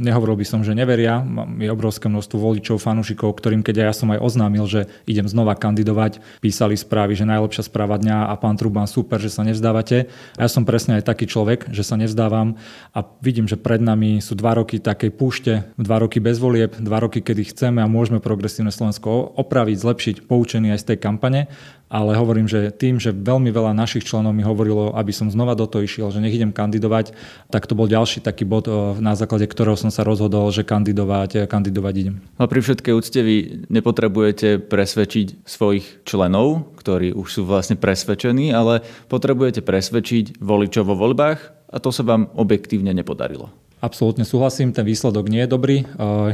nehovoril 0.00 0.40
by 0.40 0.46
som, 0.48 0.60
že 0.64 0.72
neveria, 0.72 1.20
je 1.60 1.68
obrovské 1.68 2.08
množstvo 2.08 2.36
voličov, 2.40 2.80
fanúšikov, 2.80 3.36
ktorým 3.36 3.60
keď 3.60 3.88
ja 3.88 3.94
som 3.96 4.08
aj 4.12 4.20
oznámil, 4.20 4.64
že 4.64 4.88
idem 5.04 5.28
znova 5.28 5.56
kandidovať, 5.56 6.24
písali 6.40 6.76
správy, 6.76 7.16
že 7.16 7.28
najlepšia 7.28 7.68
správa 7.68 8.00
dňa 8.00 8.32
a 8.32 8.34
pán 8.40 8.56
Truban 8.56 8.88
super, 8.88 9.20
že 9.20 9.28
sa 9.28 9.44
nevzdávate. 9.44 10.08
A 10.40 10.44
ja 10.44 10.48
som 10.48 10.64
presne 10.64 10.96
aj 10.98 11.08
taký 11.08 11.28
človek, 11.28 11.68
že 11.68 11.84
sa 11.84 12.00
nevzdávam 12.00 12.56
a 12.96 13.04
vidím, 13.20 13.44
že 13.44 13.60
pred 13.60 13.82
nami 13.82 14.24
sú 14.24 14.32
dva 14.38 14.56
roky 14.56 14.80
tak 14.80 15.02
takej 15.02 15.18
púšte, 15.18 15.52
dva 15.74 15.98
roky 15.98 16.22
bez 16.22 16.38
volieb, 16.38 16.78
dva 16.78 17.02
roky, 17.02 17.18
kedy 17.18 17.50
chceme 17.50 17.82
a 17.82 17.90
môžeme 17.90 18.22
progresívne 18.22 18.70
Slovensko 18.70 19.34
opraviť, 19.34 19.76
zlepšiť, 19.82 20.16
poučený 20.30 20.70
aj 20.70 20.78
z 20.78 20.86
tej 20.94 20.98
kampane, 21.02 21.50
ale 21.90 22.14
hovorím, 22.14 22.46
že 22.46 22.70
tým, 22.70 23.02
že 23.02 23.10
veľmi 23.10 23.50
veľa 23.50 23.74
našich 23.74 24.06
členov 24.06 24.30
mi 24.30 24.46
hovorilo, 24.46 24.94
aby 24.94 25.10
som 25.10 25.26
znova 25.26 25.58
do 25.58 25.66
toho 25.66 25.82
išiel, 25.82 26.14
že 26.14 26.22
nech 26.22 26.38
idem 26.38 26.54
kandidovať, 26.54 27.18
tak 27.50 27.66
to 27.66 27.74
bol 27.74 27.90
ďalší 27.90 28.22
taký 28.22 28.46
bod, 28.46 28.70
na 29.02 29.18
základe 29.18 29.50
ktorého 29.50 29.74
som 29.74 29.90
sa 29.90 30.06
rozhodol, 30.06 30.54
že 30.54 30.62
kandidovať, 30.62 31.50
kandidovať 31.50 31.94
idem. 31.98 32.16
A 32.38 32.46
pri 32.46 32.62
všetkej 32.62 32.94
úcte 32.94 33.20
vy 33.26 33.66
nepotrebujete 33.66 34.62
presvedčiť 34.62 35.42
svojich 35.42 36.06
členov, 36.06 36.78
ktorí 36.78 37.10
už 37.10 37.26
sú 37.26 37.42
vlastne 37.42 37.74
presvedčení, 37.74 38.54
ale 38.54 38.86
potrebujete 39.10 39.66
presvedčiť 39.66 40.38
voličov 40.38 40.86
vo 40.86 40.94
voľbách 40.94 41.61
a 41.72 41.76
to 41.80 41.88
sa 41.88 42.04
vám 42.04 42.28
objektívne 42.36 42.92
nepodarilo. 42.92 43.61
Absolútne 43.82 44.22
súhlasím, 44.22 44.70
ten 44.70 44.86
výsledok 44.86 45.26
nie 45.26 45.42
je 45.42 45.50
dobrý. 45.50 45.82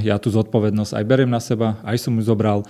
Ja 0.05 0.21
tú 0.21 0.29
zodpovednosť 0.29 1.01
aj 1.01 1.05
beriem 1.09 1.33
na 1.33 1.41
seba, 1.41 1.81
aj 1.81 1.97
som 1.97 2.13
ju 2.21 2.21
zobral. 2.21 2.69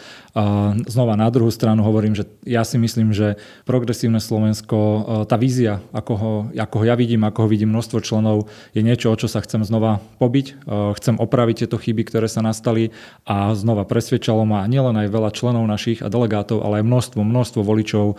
Znova 0.87 1.19
na 1.19 1.27
druhú 1.35 1.51
stranu 1.51 1.83
hovorím, 1.83 2.15
že 2.15 2.31
ja 2.47 2.63
si 2.63 2.79
myslím, 2.79 3.11
že 3.11 3.43
progresívne 3.67 4.23
Slovensko, 4.23 4.79
tá 5.27 5.35
vízia, 5.35 5.83
ako 5.91 6.13
ho, 6.15 6.33
ako 6.55 6.75
ho 6.79 6.85
ja 6.87 6.95
vidím, 6.95 7.27
ako 7.27 7.43
ho 7.43 7.49
vidím 7.51 7.75
množstvo 7.75 7.99
členov, 8.07 8.47
je 8.71 8.87
niečo, 8.87 9.11
o 9.11 9.19
čo 9.19 9.27
sa 9.27 9.43
chcem 9.43 9.67
znova 9.67 9.99
pobiť. 10.23 10.71
Chcem 10.95 11.19
opraviť 11.19 11.67
tieto 11.67 11.75
chyby, 11.75 12.07
ktoré 12.07 12.31
sa 12.31 12.39
nastali 12.39 12.95
a 13.27 13.51
znova 13.59 13.83
presvedčalo 13.83 14.47
ma 14.47 14.63
nielen 14.71 14.95
aj 14.95 15.11
veľa 15.11 15.35
členov 15.35 15.67
našich 15.67 16.07
a 16.07 16.09
delegátov, 16.09 16.63
ale 16.63 16.81
aj 16.81 16.87
množstvo, 16.87 17.27
množstvo 17.27 17.67
voličov 17.67 18.15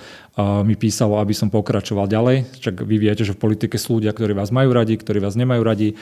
mi 0.68 0.76
písalo, 0.76 1.24
aby 1.24 1.32
som 1.32 1.48
pokračoval 1.48 2.12
ďalej. 2.12 2.52
Čak 2.60 2.84
vy 2.84 3.00
viete, 3.00 3.24
že 3.24 3.32
v 3.32 3.48
politike 3.48 3.80
sú 3.80 4.04
ľudia, 4.04 4.12
ktorí 4.12 4.36
vás 4.36 4.52
majú 4.52 4.76
radi, 4.76 5.00
ktorí 5.00 5.24
vás 5.24 5.40
nemajú 5.40 5.64
radi 5.64 5.96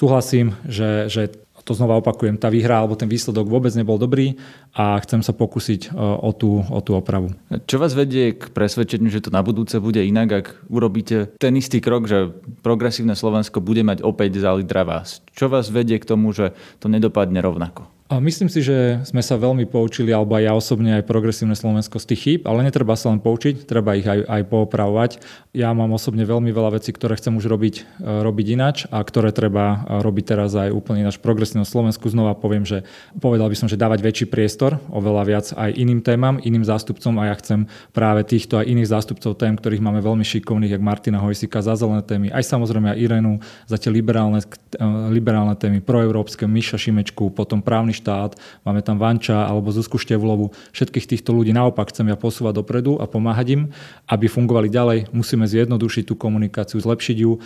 Súhlasím, 0.00 0.56
že, 0.64 1.12
že 1.12 1.28
to 1.60 1.76
znova 1.76 2.00
opakujem, 2.00 2.40
tá 2.40 2.48
výhra 2.48 2.80
alebo 2.80 2.96
ten 2.96 3.04
výsledok 3.04 3.52
vôbec 3.52 3.68
nebol 3.76 4.00
dobrý 4.00 4.40
a 4.72 4.96
chcem 5.04 5.20
sa 5.20 5.36
pokúsiť 5.36 5.92
e, 5.92 6.00
o 6.00 6.32
tú, 6.32 6.64
o 6.64 6.80
tú 6.80 6.96
opravu. 6.96 7.36
Čo 7.68 7.76
vás 7.76 7.92
vedie 7.92 8.32
k 8.32 8.48
presvedčeniu, 8.48 9.12
že 9.12 9.20
to 9.20 9.28
na 9.28 9.44
budúce 9.44 9.76
bude 9.76 10.00
inak, 10.00 10.28
ak 10.32 10.46
urobíte 10.72 11.36
ten 11.36 11.52
istý 11.60 11.84
krok, 11.84 12.08
že 12.08 12.32
progresívne 12.64 13.12
Slovensko 13.12 13.60
bude 13.60 13.84
mať 13.84 14.00
opäť 14.00 14.40
lídra 14.40 14.88
vás? 14.88 15.20
Čo 15.36 15.52
vás 15.52 15.68
vedie 15.68 16.00
k 16.00 16.08
tomu, 16.08 16.32
že 16.32 16.56
to 16.80 16.88
nedopadne 16.88 17.44
rovnako? 17.44 17.99
Myslím 18.10 18.50
si, 18.50 18.58
že 18.58 19.06
sme 19.06 19.22
sa 19.22 19.38
veľmi 19.38 19.70
poučili, 19.70 20.10
alebo 20.10 20.34
aj 20.34 20.42
ja 20.42 20.50
osobne, 20.58 20.98
aj 20.98 21.06
progresívne 21.06 21.54
Slovensko 21.54 22.02
z 22.02 22.10
tých 22.10 22.20
chýb, 22.26 22.40
ale 22.42 22.66
netreba 22.66 22.98
sa 22.98 23.14
len 23.14 23.22
poučiť, 23.22 23.70
treba 23.70 23.94
ich 23.94 24.02
aj, 24.02 24.26
aj 24.26 24.42
poopravovať. 24.50 25.10
Ja 25.54 25.70
mám 25.70 25.94
osobne 25.94 26.26
veľmi 26.26 26.50
veľa 26.50 26.82
vecí, 26.82 26.90
ktoré 26.90 27.14
chcem 27.14 27.38
už 27.38 27.46
robiť, 27.46 28.02
e, 28.02 28.26
robiť 28.26 28.46
inač 28.50 28.90
a 28.90 28.98
ktoré 29.06 29.30
treba 29.30 29.86
e, 29.86 30.02
robiť 30.02 30.24
teraz 30.26 30.58
aj 30.58 30.74
úplne 30.74 31.06
ináč 31.06 31.22
progresívne 31.22 31.62
Slovensku. 31.62 32.10
Znova 32.10 32.34
poviem, 32.34 32.66
že 32.66 32.82
povedal 33.22 33.46
by 33.46 33.54
som, 33.54 33.70
že 33.70 33.78
dávať 33.78 34.02
väčší 34.02 34.26
priestor, 34.26 34.82
oveľa 34.90 35.22
viac 35.30 35.46
aj 35.54 35.70
iným 35.70 36.02
témam, 36.02 36.42
iným 36.42 36.66
zástupcom 36.66 37.14
a 37.22 37.30
ja 37.30 37.38
chcem 37.38 37.70
práve 37.94 38.26
týchto 38.26 38.58
aj 38.58 38.74
iných 38.74 38.90
zástupcov 38.90 39.38
tém, 39.38 39.54
ktorých 39.54 39.86
máme 39.86 40.02
veľmi 40.02 40.26
šikovných, 40.26 40.74
jak 40.74 40.82
Martina 40.82 41.22
Hojsika 41.22 41.62
za 41.62 41.78
zelené 41.78 42.02
témy, 42.02 42.34
aj 42.34 42.42
samozrejme 42.42 42.90
aj 42.90 42.98
Irenu 42.98 43.38
za 43.70 43.78
tie 43.78 43.94
liberálne, 43.94 44.42
e, 44.42 44.86
liberálne 45.14 45.54
témy, 45.54 45.78
proeurópske, 45.78 46.42
Miša 46.50 46.74
Šimečku, 46.74 47.30
potom 47.30 47.62
právny 47.62 47.99
štát, 48.00 48.40
máme 48.64 48.80
tam 48.80 48.96
Vanča 48.96 49.44
alebo 49.44 49.68
Zuzku 49.68 50.00
Števlovu. 50.00 50.56
Všetkých 50.72 51.04
týchto 51.04 51.36
ľudí 51.36 51.52
naopak 51.52 51.92
chcem 51.92 52.08
ja 52.08 52.16
posúvať 52.16 52.64
dopredu 52.64 52.96
a 52.96 53.04
pomáhať 53.04 53.60
im, 53.60 53.62
aby 54.08 54.24
fungovali 54.24 54.72
ďalej. 54.72 54.98
Musíme 55.12 55.44
zjednodušiť 55.44 56.08
tú 56.08 56.16
komunikáciu, 56.16 56.80
zlepšiť 56.80 57.16
ju 57.20 57.36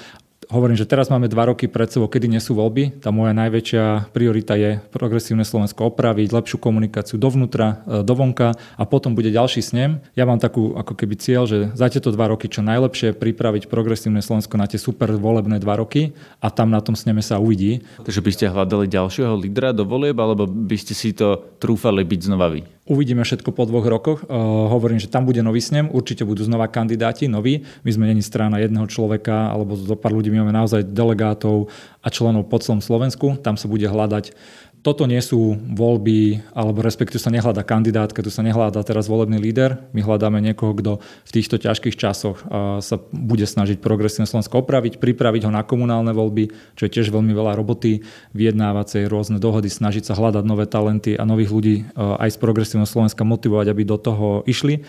hovorím, 0.51 0.77
že 0.77 0.89
teraz 0.89 1.09
máme 1.09 1.31
dva 1.31 1.53
roky 1.53 1.71
pred 1.71 1.89
sebou, 1.89 2.09
kedy 2.11 2.27
nie 2.29 2.43
sú 2.43 2.57
voľby. 2.57 3.01
Tá 3.01 3.15
moja 3.15 3.33
najväčšia 3.37 4.11
priorita 4.11 4.59
je 4.59 4.81
progresívne 4.93 5.47
Slovensko 5.47 5.93
opraviť, 5.93 6.35
lepšiu 6.35 6.59
komunikáciu 6.61 7.17
dovnútra, 7.17 7.85
e, 7.87 8.03
dovonka 8.03 8.57
a 8.57 8.83
potom 8.85 9.15
bude 9.15 9.31
ďalší 9.31 9.61
snem. 9.65 10.01
Ja 10.19 10.29
mám 10.29 10.41
takú 10.43 10.75
ako 10.77 10.97
keby 10.97 11.15
cieľ, 11.17 11.45
že 11.49 11.73
za 11.73 11.89
tieto 11.89 12.13
dva 12.13 12.33
roky 12.33 12.51
čo 12.51 12.65
najlepšie 12.65 13.17
pripraviť 13.17 13.71
progresívne 13.71 14.21
Slovensko 14.21 14.59
na 14.59 14.69
tie 14.69 14.81
super 14.81 15.13
volebné 15.15 15.61
dva 15.63 15.81
roky 15.81 16.13
a 16.43 16.51
tam 16.51 16.73
na 16.73 16.83
tom 16.83 16.99
sneme 16.99 17.23
sa 17.23 17.41
uvidí. 17.41 17.85
Takže 18.03 18.21
by 18.21 18.31
ste 18.33 18.53
hľadali 18.53 18.87
ďalšieho 18.91 19.35
lídra 19.39 19.73
do 19.73 19.87
volieb, 19.87 20.17
alebo 20.19 20.45
by 20.49 20.77
ste 20.77 20.93
si 20.97 21.15
to 21.15 21.41
trúfali 21.61 22.03
byť 22.05 22.21
znova 22.27 22.51
vy? 22.53 22.67
Uvidíme 22.85 23.25
všetko 23.25 23.49
po 23.57 23.65
dvoch 23.65 23.89
rokoch. 23.89 24.29
Uh, 24.29 24.69
hovorím, 24.69 25.01
že 25.01 25.09
tam 25.09 25.25
bude 25.25 25.41
nový 25.41 25.65
snem, 25.65 25.89
určite 25.89 26.21
budú 26.21 26.45
znova 26.45 26.69
kandidáti, 26.69 27.33
noví. 27.33 27.65
My 27.81 27.91
sme 27.97 28.05
není 28.13 28.21
strana 28.21 28.61
jedného 28.61 28.85
človeka 28.85 29.57
alebo 29.57 29.73
zo 29.73 29.97
pár 29.97 30.13
ľudí, 30.13 30.29
my 30.29 30.45
máme 30.45 30.53
naozaj 30.53 30.93
delegátov 30.93 31.73
a 32.05 32.13
členov 32.13 32.45
po 32.53 32.61
celom 32.61 32.85
Slovensku. 32.85 33.41
Tam 33.41 33.57
sa 33.57 33.73
bude 33.73 33.89
hľadať 33.89 34.37
toto 34.85 35.09
nie 35.09 35.25
sú 35.25 35.57
voľby, 35.57 36.45
alebo 36.53 36.85
respektíve 36.85 37.17
sa 37.17 37.33
nehľadá 37.33 37.65
kandidátka, 37.65 38.21
tu 38.21 38.29
sa 38.29 38.45
nehľadá 38.45 38.85
teraz 38.85 39.09
volebný 39.09 39.41
líder. 39.41 39.81
My 39.97 40.05
hľadáme 40.05 40.45
niekoho, 40.45 40.77
kto 40.77 41.01
v 41.01 41.31
týchto 41.33 41.57
ťažkých 41.57 41.97
časoch 41.97 42.45
sa 42.85 42.97
bude 43.09 43.49
snažiť 43.49 43.81
progresívne 43.81 44.29
Slovensko 44.29 44.61
opraviť, 44.61 45.01
pripraviť 45.01 45.49
ho 45.49 45.53
na 45.57 45.65
komunálne 45.65 46.13
voľby, 46.13 46.53
čo 46.77 46.85
je 46.85 47.01
tiež 47.01 47.09
veľmi 47.09 47.33
veľa 47.33 47.57
roboty, 47.57 48.05
vyjednávacej 48.37 49.09
rôzne 49.09 49.41
dohody, 49.41 49.73
snažiť 49.73 50.05
sa 50.05 50.21
hľadať 50.21 50.45
nové 50.45 50.69
talenty 50.69 51.17
a 51.17 51.25
nových 51.25 51.49
ľudí 51.49 51.77
aj 51.97 52.37
z 52.37 52.39
progresívneho 52.45 52.85
Slovenska 52.85 53.25
motivovať, 53.25 53.73
aby 53.73 53.83
do 53.89 53.97
toho 53.97 54.45
išli. 54.45 54.85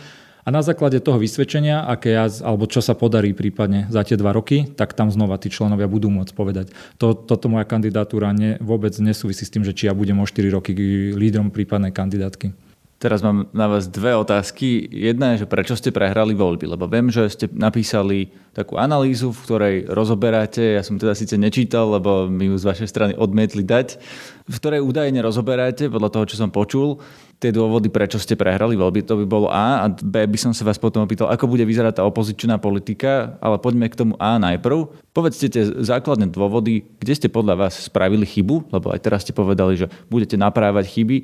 A 0.45 0.53
na 0.53 0.61
základe 0.61 1.01
toho 1.01 1.17
vysvedčenia, 1.17 1.89
aké 1.89 2.13
ja, 2.13 2.29
alebo 2.45 2.69
čo 2.69 2.77
sa 2.77 2.93
podarí 2.93 3.33
prípadne 3.33 3.89
za 3.89 4.05
tie 4.05 4.13
dva 4.13 4.29
roky, 4.29 4.69
tak 4.77 4.93
tam 4.93 5.09
znova 5.09 5.41
tí 5.41 5.49
členovia 5.49 5.89
budú 5.89 6.13
môcť 6.13 6.33
povedať. 6.37 6.69
To, 7.01 7.17
toto 7.17 7.49
moja 7.49 7.65
kandidatúra 7.65 8.29
ne, 8.29 8.61
vôbec 8.61 8.93
nesúvisí 9.01 9.41
s 9.41 9.49
tým, 9.49 9.65
že 9.65 9.73
či 9.73 9.89
ja 9.89 9.97
budem 9.97 10.21
o 10.21 10.25
4 10.29 10.45
roky 10.53 10.77
lídrom 11.17 11.49
prípadnej 11.49 11.89
kandidátky. 11.89 12.64
Teraz 13.05 13.21
mám 13.21 13.45
na 13.53 13.69
vás 13.69 13.85
dve 13.85 14.17
otázky. 14.17 14.89
Jedna 14.89 15.37
je, 15.37 15.45
že 15.45 15.51
prečo 15.53 15.77
ste 15.77 15.93
prehrali 15.93 16.33
voľby, 16.33 16.73
lebo 16.73 16.89
viem, 16.89 17.13
že 17.13 17.29
ste 17.29 17.45
napísali 17.53 18.33
takú 18.49 18.81
analýzu, 18.81 19.29
v 19.29 19.43
ktorej 19.45 19.75
rozoberáte, 19.93 20.73
ja 20.73 20.81
som 20.81 20.97
teda 20.97 21.13
síce 21.13 21.37
nečítal, 21.37 21.85
lebo 21.85 22.25
mi 22.25 22.49
ju 22.49 22.57
z 22.57 22.65
vašej 22.65 22.89
strany 22.89 23.13
odmietli 23.13 23.61
dať, 23.61 24.01
v 24.49 24.55
ktorej 24.57 24.81
údajne 24.81 25.21
rozoberáte, 25.21 25.85
podľa 25.85 26.09
toho, 26.17 26.25
čo 26.25 26.41
som 26.41 26.49
počul, 26.49 26.97
tie 27.37 27.53
dôvody, 27.53 27.93
prečo 27.93 28.17
ste 28.17 28.33
prehrali 28.33 28.73
voľby, 28.73 29.05
to 29.05 29.21
by 29.21 29.25
bolo 29.29 29.53
A 29.53 29.85
a 29.85 29.91
B 29.91 30.25
by 30.25 30.39
som 30.41 30.49
sa 30.55 30.65
vás 30.65 30.81
potom 30.81 31.05
opýtal, 31.05 31.29
ako 31.29 31.45
bude 31.45 31.61
vyzerať 31.61 32.01
tá 32.01 32.03
opozičná 32.09 32.57
politika, 32.57 33.37
ale 33.37 33.61
poďme 33.61 33.85
k 33.85 34.01
tomu 34.01 34.17
A 34.17 34.41
najprv. 34.41 34.97
Povedzte 35.13 35.45
tie 35.51 35.61
základné 35.61 36.33
dôvody, 36.33 36.89
kde 36.97 37.13
ste 37.13 37.29
podľa 37.29 37.69
vás 37.69 37.85
spravili 37.85 38.25
chybu, 38.25 38.73
lebo 38.73 38.89
aj 38.89 39.03
teraz 39.05 39.21
ste 39.27 39.35
povedali, 39.35 39.77
že 39.77 39.93
budete 40.09 40.41
naprávať 40.41 40.89
chyby. 40.89 41.17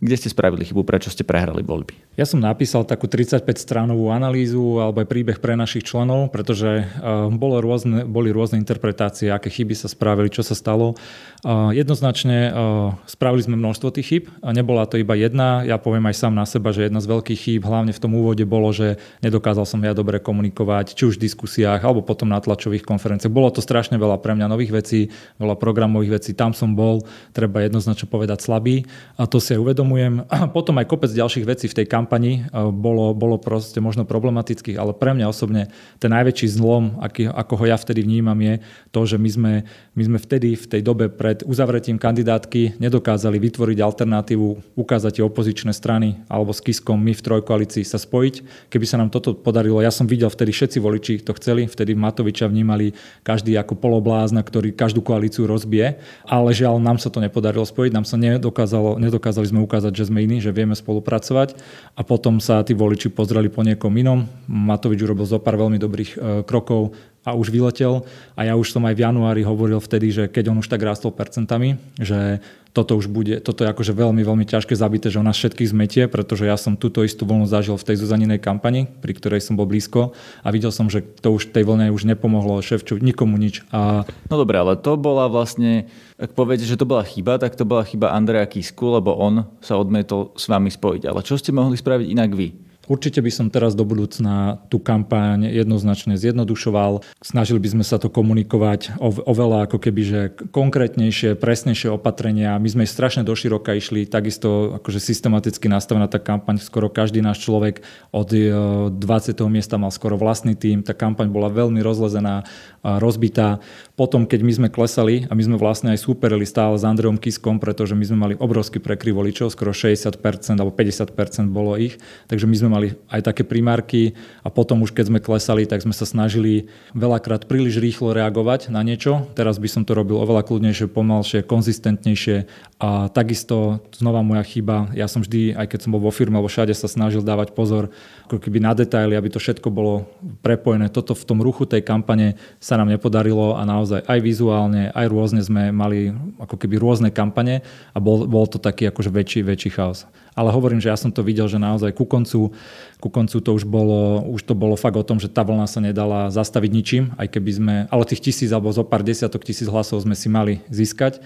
Kde 0.00 0.16
ste 0.16 0.32
spravili 0.32 0.64
chybu? 0.64 0.82
Prečo 0.82 1.12
ste 1.12 1.28
prehrali 1.28 1.60
voľby? 1.60 2.09
Ja 2.20 2.28
som 2.28 2.36
napísal 2.36 2.84
takú 2.84 3.08
35-stránovú 3.08 4.12
analýzu 4.12 4.76
alebo 4.76 5.00
aj 5.00 5.08
príbeh 5.08 5.40
pre 5.40 5.56
našich 5.56 5.88
členov, 5.88 6.28
pretože 6.28 6.84
uh, 6.84 7.32
bolo 7.32 7.64
rôzne, 7.64 8.04
boli 8.04 8.28
rôzne 8.28 8.60
interpretácie, 8.60 9.32
aké 9.32 9.48
chyby 9.48 9.72
sa 9.72 9.88
spravili, 9.88 10.28
čo 10.28 10.44
sa 10.44 10.52
stalo. 10.52 11.00
Uh, 11.40 11.72
jednoznačne 11.72 12.52
uh, 12.52 12.92
spravili 13.08 13.40
sme 13.40 13.56
množstvo 13.56 13.88
tých 13.96 14.06
chyb 14.12 14.24
nebola 14.52 14.84
to 14.84 15.00
iba 15.00 15.16
jedna. 15.16 15.64
Ja 15.64 15.80
poviem 15.80 16.12
aj 16.12 16.20
sám 16.20 16.36
na 16.36 16.44
seba, 16.44 16.76
že 16.76 16.92
jedna 16.92 17.00
z 17.00 17.08
veľkých 17.08 17.40
chýb, 17.40 17.64
hlavne 17.64 17.96
v 17.96 18.02
tom 18.04 18.12
úvode, 18.12 18.44
bolo, 18.44 18.68
že 18.68 19.00
nedokázal 19.24 19.64
som 19.64 19.80
ja 19.80 19.96
dobre 19.96 20.20
komunikovať, 20.20 20.92
či 20.92 21.08
už 21.08 21.16
v 21.16 21.24
diskusiách 21.24 21.80
alebo 21.80 22.04
potom 22.04 22.28
na 22.28 22.36
tlačových 22.36 22.84
konferenciách. 22.84 23.32
Bolo 23.32 23.48
to 23.48 23.64
strašne 23.64 23.96
veľa 23.96 24.20
pre 24.20 24.36
mňa 24.36 24.44
nových 24.44 24.76
vecí, 24.76 25.08
veľa 25.40 25.56
programových 25.56 26.20
vecí. 26.20 26.30
Tam 26.36 26.52
som 26.52 26.76
bol, 26.76 27.00
treba 27.32 27.64
jednoznačne 27.64 28.04
povedať, 28.12 28.44
slabý 28.44 28.84
a 29.16 29.24
to 29.24 29.40
si 29.40 29.56
aj 29.56 29.64
uvedom 29.64 29.80
uvedomujem. 29.80 30.28
Potom 30.56 30.76
aj 30.76 30.84
kopec 30.84 31.08
ďalších 31.08 31.48
vecí 31.48 31.64
v 31.64 31.80
tej 31.80 31.86
kampani 31.88 32.09
e, 32.10 32.40
bolo, 32.74 33.14
bolo 33.14 33.38
proste 33.38 33.78
možno 33.78 34.02
problematických, 34.02 34.74
ale 34.74 34.90
pre 34.96 35.14
mňa 35.14 35.30
osobne 35.30 35.70
ten 36.02 36.10
najväčší 36.10 36.58
zlom, 36.58 36.98
aký, 36.98 37.30
ako 37.30 37.54
ho 37.60 37.64
ja 37.70 37.78
vtedy 37.78 38.02
vnímam, 38.02 38.36
je 38.42 38.58
to, 38.90 39.00
že 39.06 39.16
my 39.20 39.30
sme, 39.30 39.52
my 39.94 40.02
sme 40.02 40.18
vtedy 40.18 40.58
v 40.58 40.66
tej 40.66 40.82
dobe 40.82 41.06
pred 41.06 41.46
uzavretím 41.46 42.00
kandidátky 42.00 42.80
nedokázali 42.80 43.38
vytvoriť 43.38 43.78
alternatívu, 43.78 44.74
ukázať 44.74 45.20
tie 45.20 45.24
opozičné 45.26 45.70
strany 45.70 46.18
alebo 46.26 46.50
s 46.50 46.58
Kiskom 46.64 46.98
my 46.98 47.14
v 47.14 47.22
trojkoalícii 47.22 47.86
sa 47.86 48.00
spojiť. 48.00 48.66
Keby 48.72 48.86
sa 48.88 48.98
nám 48.98 49.12
toto 49.12 49.36
podarilo, 49.36 49.78
ja 49.78 49.92
som 49.92 50.08
videl 50.08 50.32
vtedy 50.32 50.50
všetci 50.50 50.78
voliči 50.80 51.14
to 51.22 51.36
chceli, 51.36 51.68
vtedy 51.68 51.92
Matoviča 51.92 52.48
vnímali 52.48 52.96
každý 53.22 53.54
ako 53.60 53.76
poloblázna, 53.76 54.40
ktorý 54.40 54.72
každú 54.72 55.04
koalíciu 55.04 55.44
rozbije, 55.44 56.00
ale 56.24 56.50
žiaľ 56.56 56.80
nám 56.80 56.96
sa 56.96 57.12
to 57.12 57.20
nepodarilo 57.20 57.62
spojiť, 57.62 57.92
nám 57.92 58.08
sa 58.08 58.16
nedokázalo, 58.16 58.96
nedokázali 58.96 59.46
sme 59.52 59.60
ukázať, 59.60 59.92
že 59.92 60.08
sme 60.08 60.24
iní, 60.24 60.40
že 60.40 60.54
vieme 60.54 60.72
spolupracovať 60.72 61.54
a 62.00 62.02
potom 62.02 62.40
sa 62.40 62.64
tí 62.64 62.72
voliči 62.72 63.12
pozreli 63.12 63.52
po 63.52 63.60
niekom 63.60 63.92
inom. 63.92 64.24
Matovič 64.48 65.04
urobil 65.04 65.28
zo 65.28 65.36
pár 65.36 65.60
veľmi 65.60 65.76
dobrých 65.76 66.10
e, 66.16 66.18
krokov 66.48 66.96
a 67.30 67.38
už 67.38 67.54
vyletel 67.54 68.02
a 68.34 68.42
ja 68.42 68.58
už 68.58 68.74
som 68.74 68.82
aj 68.82 68.98
v 68.98 69.06
januári 69.06 69.42
hovoril 69.46 69.78
vtedy, 69.78 70.10
že 70.10 70.24
keď 70.26 70.50
on 70.50 70.58
už 70.58 70.66
tak 70.66 70.82
rástol 70.82 71.14
percentami, 71.14 71.78
že 71.96 72.42
toto 72.70 72.94
už 72.94 73.10
bude, 73.10 73.42
toto 73.42 73.66
je 73.66 73.68
akože 73.70 73.90
veľmi, 73.90 74.22
veľmi 74.22 74.46
ťažké 74.46 74.78
zabité, 74.78 75.10
že 75.10 75.18
on 75.18 75.26
nás 75.26 75.34
všetkých 75.34 75.74
zmetie, 75.74 76.02
pretože 76.06 76.46
ja 76.46 76.54
som 76.54 76.78
túto 76.78 77.02
istú 77.02 77.26
vlnu 77.26 77.50
zažil 77.50 77.74
v 77.74 77.82
tej 77.82 77.96
Zuzaninej 77.98 78.38
kampani, 78.38 78.86
pri 78.86 79.10
ktorej 79.18 79.42
som 79.42 79.58
bol 79.58 79.66
blízko 79.66 80.14
a 80.46 80.48
videl 80.54 80.70
som, 80.70 80.86
že 80.86 81.02
to 81.02 81.34
už 81.34 81.50
tej 81.50 81.66
vlne 81.66 81.90
už 81.90 82.06
nepomohlo 82.06 82.62
šéfču, 82.62 83.02
nikomu 83.02 83.42
nič. 83.42 83.66
A... 83.74 84.06
No 84.30 84.34
dobre, 84.38 84.62
ale 84.62 84.78
to 84.78 84.94
bola 84.94 85.26
vlastne, 85.26 85.90
ak 86.14 86.30
poviete, 86.38 86.62
že 86.62 86.78
to 86.78 86.86
bola 86.86 87.02
chyba, 87.02 87.42
tak 87.42 87.58
to 87.58 87.66
bola 87.66 87.82
chyba 87.82 88.14
Andreja 88.14 88.46
Kisku, 88.46 88.86
lebo 88.94 89.18
on 89.18 89.50
sa 89.58 89.74
odmietol 89.74 90.30
s 90.38 90.46
vami 90.46 90.70
spojiť. 90.70 91.10
Ale 91.10 91.26
čo 91.26 91.34
ste 91.34 91.50
mohli 91.50 91.74
spraviť 91.74 92.06
inak 92.06 92.30
vy? 92.38 92.69
Určite 92.90 93.22
by 93.22 93.30
som 93.30 93.46
teraz 93.54 93.78
do 93.78 93.86
budúcna 93.86 94.58
tú 94.66 94.82
kampaň 94.82 95.46
jednoznačne 95.46 96.18
zjednodušoval. 96.18 97.06
Snažili 97.22 97.62
by 97.62 97.78
sme 97.78 97.84
sa 97.86 98.02
to 98.02 98.10
komunikovať 98.10 98.98
oveľa 98.98 99.70
ako 99.70 99.78
keby, 99.78 100.02
že 100.02 100.20
konkrétnejšie, 100.50 101.38
presnejšie 101.38 101.86
opatrenia. 101.94 102.58
My 102.58 102.66
sme 102.66 102.90
strašne 102.90 103.22
doširoka 103.22 103.78
išli, 103.78 104.10
takisto 104.10 104.74
akože 104.82 104.98
systematicky 104.98 105.70
nastavená 105.70 106.10
tá 106.10 106.18
kampaň. 106.18 106.58
Skoro 106.58 106.90
každý 106.90 107.22
náš 107.22 107.46
človek 107.46 107.86
od 108.10 108.26
20. 108.34 108.98
E, 108.98 109.46
miesta 109.46 109.78
mal 109.78 109.94
skoro 109.94 110.18
vlastný 110.18 110.58
tým. 110.58 110.82
Tá 110.82 110.90
kampaň 110.90 111.30
bola 111.30 111.46
veľmi 111.46 111.78
rozlezená, 111.86 112.42
rozbitá. 112.82 113.62
Potom, 114.00 114.24
keď 114.24 114.40
my 114.40 114.52
sme 114.56 114.68
klesali 114.72 115.28
a 115.28 115.36
my 115.36 115.44
sme 115.44 115.60
vlastne 115.60 115.92
aj 115.92 116.08
súperili 116.08 116.48
stále 116.48 116.72
s 116.72 116.88
Andreom 116.88 117.20
Kiskom, 117.20 117.60
pretože 117.60 117.92
my 117.92 118.00
sme 118.00 118.16
mali 118.16 118.32
obrovský 118.32 118.80
prekryv 118.80 119.20
voličov, 119.20 119.52
skoro 119.52 119.76
60% 119.76 120.16
alebo 120.56 120.72
50% 120.72 121.12
bolo 121.52 121.76
ich, 121.76 122.00
takže 122.24 122.48
my 122.48 122.56
sme 122.56 122.68
mali 122.72 122.88
aj 123.12 123.28
také 123.28 123.44
primárky 123.44 124.16
a 124.40 124.48
potom 124.48 124.80
už 124.80 124.96
keď 124.96 125.12
sme 125.12 125.20
klesali, 125.20 125.68
tak 125.68 125.84
sme 125.84 125.92
sa 125.92 126.08
snažili 126.08 126.72
veľakrát 126.96 127.44
príliš 127.44 127.76
rýchlo 127.76 128.16
reagovať 128.16 128.72
na 128.72 128.80
niečo. 128.80 129.28
Teraz 129.36 129.60
by 129.60 129.68
som 129.68 129.84
to 129.84 129.92
robil 129.92 130.16
oveľa 130.16 130.48
kľudnejšie, 130.48 130.88
pomalšie, 130.88 131.44
konzistentnejšie 131.44 132.48
a 132.80 133.12
takisto 133.12 133.84
znova 133.92 134.24
moja 134.24 134.40
chyba. 134.48 134.88
Ja 134.96 135.12
som 135.12 135.20
vždy, 135.20 135.52
aj 135.52 135.76
keď 135.76 135.78
som 135.84 135.92
bol 135.92 136.00
vo 136.00 136.08
firme 136.08 136.40
alebo 136.40 136.48
všade 136.48 136.72
sa 136.72 136.88
snažil 136.88 137.20
dávať 137.20 137.52
pozor 137.52 137.92
ako 138.24 138.40
keby 138.40 138.64
na 138.64 138.72
detaily, 138.72 139.12
aby 139.12 139.28
to 139.28 139.36
všetko 139.36 139.68
bolo 139.68 140.08
prepojené. 140.40 140.88
Toto 140.88 141.12
v 141.12 141.26
tom 141.28 141.44
ruchu 141.44 141.68
tej 141.68 141.84
kampane 141.84 142.40
sa 142.56 142.80
nám 142.80 142.88
nepodarilo 142.88 143.60
a 143.60 143.68
naozaj 143.68 143.89
aj 143.98 144.20
vizuálne, 144.22 144.94
aj 144.94 145.06
rôzne 145.10 145.42
sme 145.42 145.74
mali 145.74 146.14
ako 146.38 146.54
keby 146.54 146.78
rôzne 146.78 147.10
kampane 147.10 147.66
a 147.90 147.98
bol, 147.98 148.30
bol 148.30 148.46
to 148.46 148.62
taký 148.62 148.86
akože 148.86 149.10
väčší, 149.10 149.40
väčší 149.42 149.74
chaos. 149.74 150.06
Ale 150.38 150.54
hovorím, 150.54 150.78
že 150.78 150.88
ja 150.88 150.96
som 150.96 151.10
to 151.10 151.26
videl, 151.26 151.50
že 151.50 151.58
naozaj 151.58 151.90
ku 151.90 152.06
koncu, 152.06 152.54
ku 153.02 153.08
koncu 153.10 153.36
to 153.42 153.50
už 153.50 153.66
bolo, 153.66 154.22
už 154.30 154.46
to 154.46 154.54
bolo 154.54 154.78
fakt 154.78 154.94
o 154.94 155.02
tom, 155.02 155.18
že 155.18 155.26
tá 155.26 155.42
vlna 155.42 155.66
sa 155.66 155.82
nedala 155.82 156.30
zastaviť 156.30 156.70
ničím, 156.70 157.04
aj 157.18 157.26
keby 157.34 157.50
sme, 157.50 157.74
ale 157.90 158.06
tých 158.06 158.30
tisíc 158.30 158.54
alebo 158.54 158.70
zo 158.70 158.86
pár 158.86 159.02
desiatok 159.02 159.42
tisíc 159.42 159.66
hlasov 159.66 160.06
sme 160.06 160.14
si 160.14 160.30
mali 160.30 160.62
získať 160.70 161.18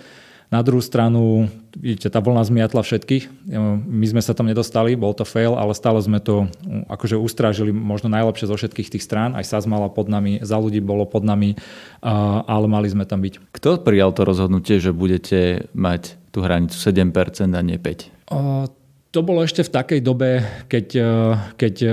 Na 0.53 0.61
druhú 0.63 0.79
stranu, 0.85 1.51
vidíte, 1.75 2.13
tá 2.13 2.23
vlna 2.23 2.47
zmiatla 2.47 2.87
všetkých. 2.87 3.49
My 3.89 4.07
sme 4.07 4.23
sa 4.23 4.37
tam 4.37 4.47
nedostali, 4.47 4.95
bol 4.95 5.11
to 5.17 5.27
fail, 5.27 5.59
ale 5.59 5.75
stále 5.75 5.99
sme 5.99 6.23
to 6.23 6.47
akože 6.87 7.19
ustrážili 7.19 7.75
možno 7.75 8.13
najlepšie 8.13 8.47
zo 8.47 8.55
všetkých 8.55 8.93
tých 8.95 9.03
strán. 9.03 9.35
Aj 9.35 9.43
SAS 9.43 9.67
mala 9.67 9.91
pod 9.91 10.07
nami, 10.07 10.39
za 10.45 10.61
ľudí 10.61 10.79
bolo 10.79 11.09
pod 11.11 11.27
nami, 11.27 11.59
ale 12.47 12.67
mali 12.71 12.87
sme 12.87 13.03
tam 13.03 13.25
byť. 13.25 13.51
Kto 13.51 13.83
prijal 13.83 14.15
to 14.15 14.23
rozhodnutie, 14.23 14.79
že 14.79 14.95
budete 14.95 15.67
mať 15.75 16.21
tú 16.31 16.45
hranicu 16.45 16.77
7% 16.77 17.11
a 17.57 17.63
nie 17.65 17.81
5%? 17.81 18.84
To 19.15 19.23
bolo 19.23 19.47
ešte 19.47 19.63
v 19.63 19.71
takej 19.71 20.01
dobe, 20.03 20.43
keď, 20.67 20.87
e, 20.99 21.11
keď 21.55 21.75
e, 21.87 21.87
e, 21.87 21.93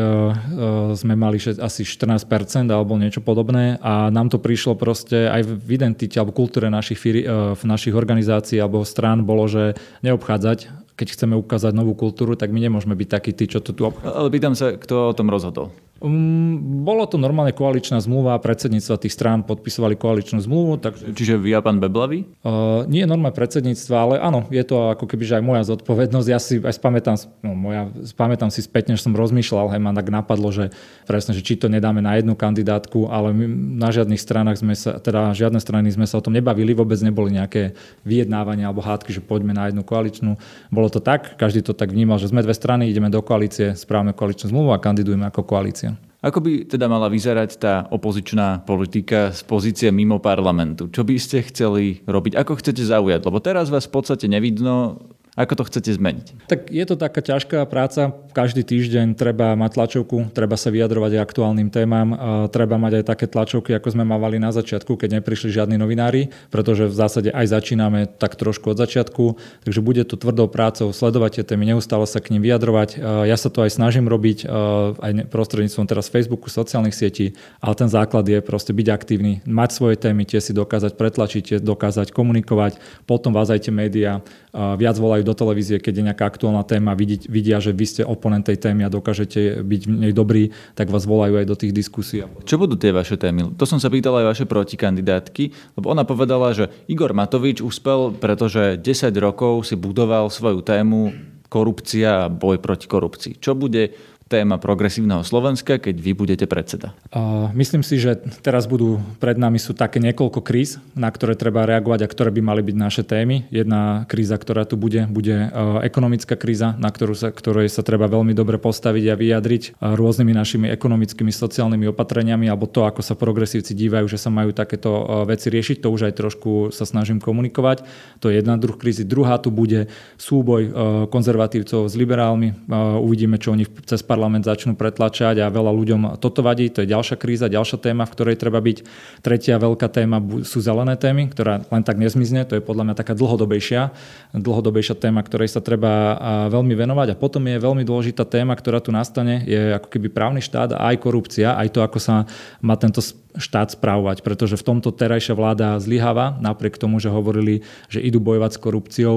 sme 0.97 1.13
mali 1.13 1.37
asi 1.37 1.85
14% 1.85 2.25
alebo 2.65 2.97
niečo 2.97 3.21
podobné 3.21 3.77
a 3.77 4.09
nám 4.09 4.33
to 4.33 4.41
prišlo 4.41 4.73
proste 4.73 5.29
aj 5.29 5.45
v 5.45 5.77
identite 5.77 6.17
alebo 6.17 6.33
kultúre 6.33 6.73
našich, 6.73 6.97
v 6.97 7.61
našich 7.61 7.93
organizácií 7.93 8.57
alebo 8.57 8.81
strán 8.81 9.21
bolo, 9.21 9.45
že 9.45 9.77
neobchádzať 10.01 10.81
keď 10.91 11.17
chceme 11.17 11.33
ukázať 11.33 11.73
novú 11.73 11.97
kultúru, 11.97 12.37
tak 12.37 12.53
my 12.53 12.61
nemôžeme 12.61 12.93
byť 12.93 13.09
takí 13.09 13.33
tí, 13.33 13.49
čo 13.49 13.57
to 13.57 13.73
tu 13.73 13.89
obchádzajú. 13.89 14.21
Ale 14.21 14.29
pýtam 14.29 14.53
sa, 14.53 14.77
kto 14.77 15.09
o 15.09 15.17
tom 15.17 15.33
rozhodol? 15.33 15.73
Um, 16.01 16.81
bolo 16.81 17.05
to 17.05 17.21
normálne 17.21 17.53
koaličná 17.53 18.01
zmluva, 18.01 18.41
predsedníctva 18.41 18.97
tých 18.97 19.13
strán 19.13 19.45
podpisovali 19.45 19.93
koaličnú 19.93 20.41
zmluvu. 20.41 20.81
Tak... 20.81 20.97
Čiže 21.13 21.37
vy 21.37 21.53
a 21.53 21.61
pán 21.61 21.77
Beblavý? 21.77 22.25
Uh, 22.41 22.89
nie 22.89 23.05
normálne 23.05 23.37
predsedníctva, 23.37 23.95
ale 24.01 24.15
áno, 24.17 24.49
je 24.49 24.65
to 24.65 24.97
ako 24.97 25.05
keby 25.05 25.29
že 25.29 25.37
aj 25.37 25.45
moja 25.45 25.61
zodpovednosť. 25.61 26.27
Ja 26.27 26.41
si 26.41 26.57
aj 26.57 26.73
spamätám, 26.73 27.21
no, 27.45 27.53
moja, 27.53 27.93
spamätám 28.01 28.49
si 28.49 28.65
spätne, 28.65 28.97
že 28.97 29.05
som 29.05 29.13
rozmýšľal, 29.13 29.77
hej, 29.77 29.77
ma 29.77 29.93
tak 29.93 30.09
napadlo, 30.09 30.49
že 30.49 30.73
presne, 31.05 31.37
že 31.37 31.45
či 31.45 31.53
to 31.53 31.69
nedáme 31.69 32.01
na 32.01 32.17
jednu 32.17 32.33
kandidátku, 32.33 33.05
ale 33.05 33.29
my 33.29 33.45
na 33.77 33.93
žiadnych 33.93 34.17
stranách 34.17 34.57
sme 34.57 34.73
sa, 34.73 34.97
teda 34.97 35.37
žiadne 35.37 35.61
strany 35.61 35.93
sme 35.93 36.09
sa 36.09 36.17
o 36.17 36.25
tom 36.25 36.33
nebavili, 36.33 36.73
vôbec 36.73 36.97
neboli 37.05 37.37
nejaké 37.37 37.77
vyjednávania 38.09 38.73
alebo 38.73 38.81
hádky, 38.81 39.13
že 39.13 39.21
poďme 39.21 39.53
na 39.53 39.69
jednu 39.69 39.85
koaličnú. 39.85 40.33
Bolo 40.73 40.89
to 40.89 40.97
tak, 40.97 41.37
každý 41.37 41.61
to 41.61 41.77
tak 41.77 41.93
vnímal, 41.93 42.17
že 42.17 42.33
sme 42.33 42.41
dve 42.41 42.57
strany, 42.57 42.89
ideme 42.89 43.13
do 43.13 43.21
koalície, 43.21 43.77
správame 43.77 44.17
koaličnú 44.17 44.49
zmluvu 44.49 44.73
a 44.73 44.81
kandidujeme 44.81 45.29
ako 45.29 45.45
koalícia. 45.45 45.90
Ako 46.21 46.37
by 46.37 46.69
teda 46.69 46.85
mala 46.85 47.09
vyzerať 47.09 47.49
tá 47.57 47.73
opozičná 47.89 48.61
politika 48.61 49.33
z 49.33 49.41
pozície 49.41 49.89
mimo 49.89 50.21
parlamentu? 50.21 50.85
Čo 50.85 51.01
by 51.01 51.17
ste 51.17 51.41
chceli 51.49 52.05
robiť? 52.05 52.37
Ako 52.37 52.61
chcete 52.61 52.85
zaujať? 52.85 53.25
Lebo 53.25 53.41
teraz 53.41 53.73
vás 53.73 53.89
v 53.89 53.93
podstate 53.97 54.29
nevidno, 54.29 55.01
ako 55.31 55.63
to 55.63 55.63
chcete 55.71 55.95
zmeniť? 55.95 56.51
Tak 56.51 56.67
je 56.67 56.83
to 56.83 56.99
taká 56.99 57.23
ťažká 57.23 57.63
práca. 57.71 58.11
Každý 58.35 58.67
týždeň 58.67 59.15
treba 59.15 59.55
mať 59.55 59.79
tlačovku, 59.79 60.35
treba 60.35 60.59
sa 60.59 60.67
vyjadrovať 60.67 61.15
aj 61.15 61.21
aktuálnym 61.23 61.71
témam, 61.71 62.11
treba 62.51 62.75
mať 62.75 62.99
aj 62.99 63.03
také 63.07 63.25
tlačovky, 63.31 63.71
ako 63.71 63.95
sme 63.95 64.03
mávali 64.03 64.43
na 64.43 64.51
začiatku, 64.51 64.99
keď 64.99 65.23
neprišli 65.23 65.55
žiadni 65.55 65.79
novinári, 65.79 66.35
pretože 66.51 66.87
v 66.87 66.95
zásade 66.95 67.29
aj 67.31 67.47
začíname 67.47 68.11
tak 68.11 68.35
trošku 68.35 68.75
od 68.75 68.77
začiatku. 68.79 69.39
Takže 69.63 69.79
bude 69.79 70.03
to 70.03 70.19
tvrdou 70.19 70.51
prácou 70.51 70.91
sledovať 70.91 71.39
tie 71.39 71.55
témy, 71.55 71.75
neustále 71.75 72.03
sa 72.03 72.19
k 72.19 72.35
nim 72.35 72.43
vyjadrovať. 72.43 72.99
Ja 73.23 73.39
sa 73.39 73.47
to 73.47 73.63
aj 73.63 73.71
snažím 73.71 74.11
robiť 74.11 74.51
aj 74.99 75.31
prostredníctvom 75.31 75.87
teraz 75.87 76.11
Facebooku, 76.11 76.51
sociálnych 76.51 76.95
sietí, 76.95 77.39
ale 77.63 77.73
ten 77.79 77.87
základ 77.87 78.27
je 78.27 78.43
proste 78.43 78.75
byť 78.75 78.87
aktívny, 78.91 79.39
mať 79.47 79.69
svoje 79.71 79.95
témy, 79.95 80.27
tie 80.27 80.43
si 80.43 80.51
dokázať 80.51 80.99
pretlačiť, 80.99 81.41
tie 81.43 81.57
dokázať 81.63 82.11
komunikovať, 82.11 82.79
potom 83.07 83.31
vás 83.31 83.47
aj 83.47 83.67
tie 83.67 83.73
médiá 83.73 84.19
viac 84.51 84.99
volajú 84.99 85.20
do 85.25 85.33
televízie, 85.37 85.77
keď 85.81 85.93
je 85.93 86.07
nejaká 86.11 86.25
aktuálna 86.27 86.63
téma, 86.63 86.97
vidia, 86.97 87.57
že 87.61 87.71
vy 87.71 87.85
ste 87.87 88.01
oponent 88.05 88.45
tej 88.45 88.57
témy 88.59 88.85
a 88.85 88.93
dokážete 88.93 89.61
byť 89.61 89.81
v 89.85 89.91
nej 89.91 90.13
dobrý, 90.13 90.53
tak 90.77 90.91
vás 90.91 91.05
volajú 91.05 91.41
aj 91.41 91.45
do 91.47 91.55
tých 91.55 91.73
diskusí. 91.73 92.21
Čo 92.45 92.55
budú 92.61 92.77
tie 92.77 92.93
vaše 92.93 93.17
témy? 93.17 93.53
To 93.57 93.65
som 93.65 93.81
sa 93.81 93.89
pýtal 93.89 94.19
aj 94.21 94.37
vaše 94.37 94.45
protikandidátky, 94.45 95.75
lebo 95.77 95.85
ona 95.89 96.03
povedala, 96.03 96.53
že 96.53 96.69
Igor 96.85 97.15
Matovič 97.15 97.63
uspel, 97.63 98.13
pretože 98.13 98.77
10 98.77 99.11
rokov 99.17 99.69
si 99.69 99.75
budoval 99.79 100.29
svoju 100.29 100.61
tému 100.65 101.13
korupcia 101.51 102.25
a 102.25 102.31
boj 102.31 102.63
proti 102.63 102.87
korupcii. 102.87 103.33
Čo 103.43 103.59
bude 103.59 103.91
téma 104.31 104.55
progresívneho 104.55 105.27
Slovenska, 105.27 105.75
keď 105.75 105.99
vy 105.99 106.11
budete 106.15 106.47
predseda? 106.47 106.95
Uh, 107.11 107.51
myslím 107.51 107.83
si, 107.83 107.99
že 107.99 108.15
teraz 108.39 108.63
budú 108.63 109.03
pred 109.19 109.35
nami 109.35 109.59
sú 109.59 109.75
také 109.75 109.99
niekoľko 109.99 110.39
kríz, 110.39 110.79
na 110.95 111.11
ktoré 111.11 111.35
treba 111.35 111.67
reagovať 111.67 112.07
a 112.07 112.11
ktoré 112.11 112.31
by 112.31 112.39
mali 112.39 112.63
byť 112.63 112.75
naše 112.79 113.03
témy. 113.03 113.43
Jedna 113.51 114.07
kríza, 114.07 114.39
ktorá 114.39 114.63
tu 114.63 114.79
bude, 114.79 115.03
bude 115.11 115.51
uh, 115.51 115.83
ekonomická 115.83 116.39
kríza, 116.39 116.79
na 116.79 116.87
ktorú 116.87 117.11
sa, 117.11 117.35
ktorej 117.35 117.67
sa 117.67 117.83
treba 117.83 118.07
veľmi 118.07 118.31
dobre 118.31 118.55
postaviť 118.55 119.03
a 119.11 119.19
vyjadriť 119.19 119.63
uh, 119.75 119.99
rôznymi 119.99 120.31
našimi 120.31 120.67
ekonomickými, 120.71 121.35
sociálnymi 121.35 121.91
opatreniami 121.91 122.47
alebo 122.47 122.71
to, 122.71 122.87
ako 122.87 123.03
sa 123.03 123.19
progresívci 123.19 123.75
dívajú, 123.75 124.07
že 124.07 124.15
sa 124.15 124.31
majú 124.31 124.55
takéto 124.55 125.03
uh, 125.03 125.27
veci 125.27 125.51
riešiť. 125.51 125.83
To 125.83 125.91
už 125.91 126.07
aj 126.07 126.13
trošku 126.15 126.51
sa 126.71 126.87
snažím 126.87 127.19
komunikovať. 127.19 127.83
To 128.23 128.31
je 128.31 128.39
jedna 128.39 128.55
druh 128.55 128.79
krízy. 128.79 129.03
Druhá 129.03 129.41
tu 129.41 129.51
bude 129.51 129.91
súboj 130.15 130.61
uh, 130.63 130.71
konzervatívcov 131.11 131.91
s 131.91 131.93
liberálmi. 131.97 132.55
Uh, 132.69 133.01
uvidíme, 133.01 133.35
čo 133.41 133.51
oni 133.51 133.67
cez 133.89 134.05
parlament 134.05 134.20
parlament 134.21 134.45
začnú 134.45 134.77
pretlačať 134.77 135.41
a 135.41 135.49
veľa 135.49 135.73
ľuďom 135.73 136.01
toto 136.21 136.45
vadí. 136.45 136.69
To 136.69 136.85
je 136.85 136.93
ďalšia 136.93 137.17
kríza, 137.17 137.49
ďalšia 137.49 137.81
téma, 137.81 138.05
v 138.05 138.13
ktorej 138.13 138.37
treba 138.37 138.61
byť. 138.61 138.85
Tretia 139.25 139.57
veľká 139.57 139.89
téma 139.89 140.21
sú 140.45 140.61
zelené 140.61 140.93
témy, 140.93 141.25
ktorá 141.33 141.65
len 141.73 141.81
tak 141.81 141.97
nezmizne. 141.97 142.45
To 142.45 142.53
je 142.53 142.61
podľa 142.61 142.85
mňa 142.85 142.95
taká 143.01 143.17
dlhodobejšia, 143.17 143.89
dlhodobejšia 144.37 144.93
téma, 144.93 145.25
ktorej 145.25 145.49
sa 145.49 145.65
treba 145.65 146.21
veľmi 146.53 146.77
venovať. 146.77 147.17
A 147.17 147.19
potom 147.19 147.49
je 147.49 147.57
veľmi 147.57 147.81
dôležitá 147.81 148.29
téma, 148.29 148.53
ktorá 148.53 148.77
tu 148.77 148.93
nastane, 148.93 149.41
je 149.49 149.73
ako 149.73 149.89
keby 149.89 150.13
právny 150.13 150.45
štát 150.45 150.77
a 150.77 150.93
aj 150.93 151.01
korupcia, 151.01 151.57
aj 151.57 151.73
to, 151.73 151.81
ako 151.81 151.97
sa 151.97 152.29
má 152.61 152.77
tento 152.77 153.01
štát 153.37 153.75
správovať, 153.75 154.23
pretože 154.25 154.59
v 154.59 154.65
tomto 154.67 154.91
terajšia 154.91 155.35
vláda 155.35 155.79
zlyháva, 155.79 156.39
napriek 156.39 156.75
tomu, 156.75 156.99
že 156.99 157.11
hovorili, 157.11 157.63
že 157.87 158.03
idú 158.03 158.19
bojovať 158.19 158.51
s 158.55 158.61
korupciou, 158.61 159.15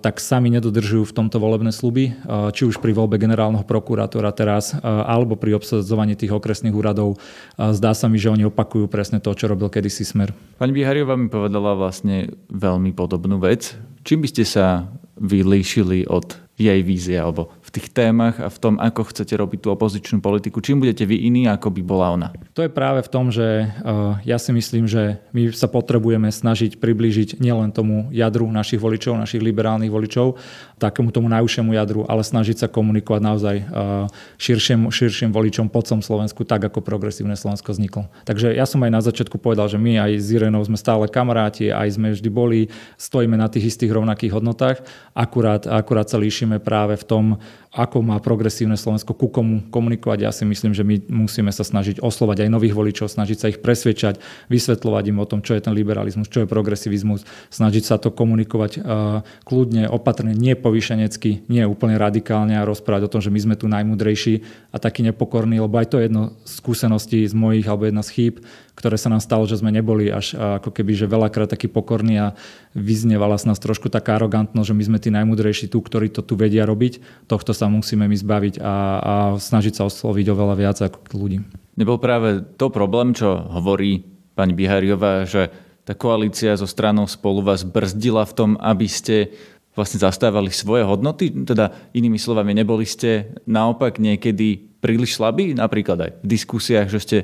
tak 0.00 0.18
sami 0.18 0.50
nedodržujú 0.54 1.06
v 1.06 1.16
tomto 1.16 1.38
volebné 1.38 1.70
sluby, 1.70 2.16
či 2.54 2.62
už 2.66 2.82
pri 2.82 2.90
voľbe 2.90 3.20
generálneho 3.20 3.62
prokurátora 3.62 4.34
teraz, 4.34 4.74
alebo 4.82 5.38
pri 5.38 5.58
obsadzovaní 5.58 6.18
tých 6.18 6.34
okresných 6.34 6.74
úradov. 6.74 7.20
Zdá 7.54 7.94
sa 7.94 8.10
mi, 8.10 8.18
že 8.18 8.34
oni 8.34 8.50
opakujú 8.50 8.90
presne 8.90 9.22
to, 9.22 9.30
čo 9.34 9.46
robil 9.46 9.70
kedysi 9.70 10.02
Smer. 10.02 10.34
Pani 10.58 10.74
Bihariová 10.74 11.14
mi 11.14 11.30
povedala 11.30 11.78
vlastne 11.78 12.34
veľmi 12.50 12.90
podobnú 12.96 13.38
vec. 13.38 13.78
Čím 14.02 14.24
by 14.24 14.28
ste 14.32 14.44
sa 14.48 14.90
vylíšili 15.20 16.08
od 16.08 16.34
jej 16.60 16.80
vízie 16.84 17.16
alebo 17.16 17.52
tých 17.70 17.88
témach 17.94 18.36
a 18.42 18.50
v 18.50 18.58
tom, 18.58 18.74
ako 18.82 19.10
chcete 19.14 19.34
robiť 19.38 19.66
tú 19.66 19.68
opozičnú 19.70 20.18
politiku? 20.18 20.58
Čím 20.58 20.82
budete 20.82 21.06
vy 21.06 21.22
iní, 21.30 21.46
ako 21.46 21.70
by 21.70 21.82
bola 21.86 22.06
ona? 22.12 22.28
To 22.58 22.66
je 22.66 22.70
práve 22.70 23.00
v 23.06 23.10
tom, 23.10 23.30
že 23.30 23.70
uh, 23.70 24.18
ja 24.26 24.36
si 24.42 24.50
myslím, 24.50 24.90
že 24.90 25.22
my 25.30 25.54
sa 25.54 25.70
potrebujeme 25.70 26.28
snažiť 26.28 26.82
priblížiť 26.82 27.38
nielen 27.38 27.70
tomu 27.70 28.10
jadru 28.10 28.50
našich 28.50 28.82
voličov, 28.82 29.14
našich 29.14 29.38
liberálnych 29.38 29.90
voličov, 29.90 30.36
takému 30.82 31.14
tomu 31.14 31.30
najúžšiemu 31.30 31.70
jadru, 31.76 32.02
ale 32.10 32.26
snažiť 32.26 32.66
sa 32.66 32.66
komunikovať 32.66 33.20
naozaj 33.22 33.56
uh, 33.62 34.10
širším, 34.40 34.90
širším 34.90 35.30
voličom 35.30 35.70
po 35.70 35.80
celom 35.86 36.02
Slovensku, 36.02 36.42
tak 36.42 36.66
ako 36.66 36.82
progresívne 36.82 37.38
Slovensko 37.38 37.70
vzniklo. 37.70 38.10
Takže 38.26 38.50
ja 38.52 38.66
som 38.66 38.82
aj 38.82 38.90
na 38.90 39.02
začiatku 39.04 39.38
povedal, 39.38 39.70
že 39.70 39.78
my 39.78 40.02
aj 40.10 40.10
s 40.18 40.28
Irenou 40.34 40.64
sme 40.66 40.80
stále 40.80 41.06
kamaráti, 41.06 41.70
aj 41.70 42.00
sme 42.00 42.10
vždy 42.10 42.30
boli, 42.32 42.60
stojíme 42.98 43.38
na 43.38 43.46
tých 43.46 43.76
istých 43.76 43.94
rovnakých 43.94 44.34
hodnotách, 44.34 44.82
akurát, 45.14 45.68
akurát 45.68 46.08
sa 46.08 46.18
líšime 46.18 46.58
práve 46.58 46.96
v 46.98 47.04
tom, 47.04 47.24
ako 47.70 48.02
má 48.02 48.18
progresívne 48.18 48.74
Slovensko 48.74 49.14
ku 49.14 49.30
komu 49.30 49.62
komunikovať. 49.70 50.18
Ja 50.26 50.34
si 50.34 50.42
myslím, 50.42 50.74
že 50.74 50.82
my 50.82 51.06
musíme 51.06 51.54
sa 51.54 51.62
snažiť 51.62 52.02
oslovať 52.02 52.42
aj 52.42 52.50
nových 52.50 52.74
voličov, 52.74 53.06
snažiť 53.06 53.38
sa 53.38 53.46
ich 53.46 53.62
presvedčať, 53.62 54.18
vysvetľovať 54.50 55.04
im 55.14 55.22
o 55.22 55.26
tom, 55.30 55.38
čo 55.38 55.54
je 55.54 55.62
ten 55.62 55.70
liberalizmus, 55.70 56.26
čo 56.26 56.42
je 56.42 56.50
progresivizmus, 56.50 57.22
snažiť 57.54 57.84
sa 57.86 58.02
to 58.02 58.10
komunikovať 58.10 58.82
uh, 58.82 59.22
kľudne, 59.46 59.86
opatrne, 59.86 60.34
nie 60.34 60.58
povýšenecky, 60.58 61.46
nie 61.46 61.62
úplne 61.62 61.94
radikálne 61.94 62.58
a 62.58 62.66
rozprávať 62.66 63.06
o 63.06 63.12
tom, 63.14 63.22
že 63.22 63.30
my 63.30 63.38
sme 63.38 63.54
tu 63.54 63.70
najmudrejší 63.70 64.42
a 64.74 64.82
taký 64.82 65.06
nepokorní, 65.06 65.62
lebo 65.62 65.78
aj 65.78 65.94
to 65.94 66.02
je 66.02 66.10
jedno 66.10 66.34
skúsenosti 66.42 67.22
z 67.22 67.34
mojich 67.38 67.70
alebo 67.70 67.86
jedna 67.86 68.02
z 68.02 68.10
chýb, 68.10 68.34
ktoré 68.80 68.96
sa 68.96 69.12
nám 69.12 69.20
stalo, 69.20 69.44
že 69.44 69.60
sme 69.60 69.68
neboli 69.68 70.08
až 70.08 70.32
ako 70.32 70.72
keby, 70.72 70.96
že 70.96 71.04
veľakrát 71.04 71.52
taký 71.52 71.68
pokorní 71.68 72.16
a 72.16 72.32
vyznievala 72.72 73.36
z 73.36 73.52
nás 73.52 73.60
trošku 73.60 73.92
taká 73.92 74.16
arogantnosť, 74.16 74.72
že 74.72 74.76
my 74.80 74.84
sme 74.88 74.98
tí 74.98 75.12
najmudrejší 75.12 75.68
tu, 75.68 75.84
ktorí 75.84 76.08
to 76.08 76.24
tu 76.24 76.40
vedia 76.40 76.64
robiť. 76.64 77.28
Tohto 77.28 77.52
sa 77.52 77.68
musíme 77.68 78.08
my 78.08 78.16
zbaviť 78.16 78.56
a, 78.56 78.74
a 78.98 79.14
snažiť 79.36 79.76
sa 79.76 79.84
osloviť 79.84 80.26
oveľa 80.32 80.54
viac 80.56 80.76
ako 80.80 80.98
ľudí. 81.12 81.44
Nebol 81.76 82.00
práve 82.00 82.40
to 82.56 82.72
problém, 82.72 83.12
čo 83.12 83.44
hovorí 83.52 84.02
pani 84.32 84.56
Bihariová, 84.56 85.28
že 85.28 85.52
tá 85.84 85.92
koalícia 85.92 86.56
so 86.56 86.64
stranou 86.64 87.04
spolu 87.04 87.44
vás 87.44 87.66
brzdila 87.66 88.24
v 88.24 88.36
tom, 88.36 88.50
aby 88.60 88.88
ste 88.88 89.34
vlastne 89.74 90.02
zastávali 90.02 90.52
svoje 90.52 90.84
hodnoty? 90.84 91.32
Teda 91.44 91.72
inými 91.96 92.20
slovami, 92.20 92.56
neboli 92.56 92.84
ste 92.84 93.32
naopak 93.48 93.96
niekedy 93.96 94.78
príliš 94.80 95.20
slabí? 95.20 95.56
Napríklad 95.56 95.98
aj 95.98 96.10
v 96.20 96.26
diskusiách, 96.26 96.88
že 96.88 97.00
ste 97.00 97.18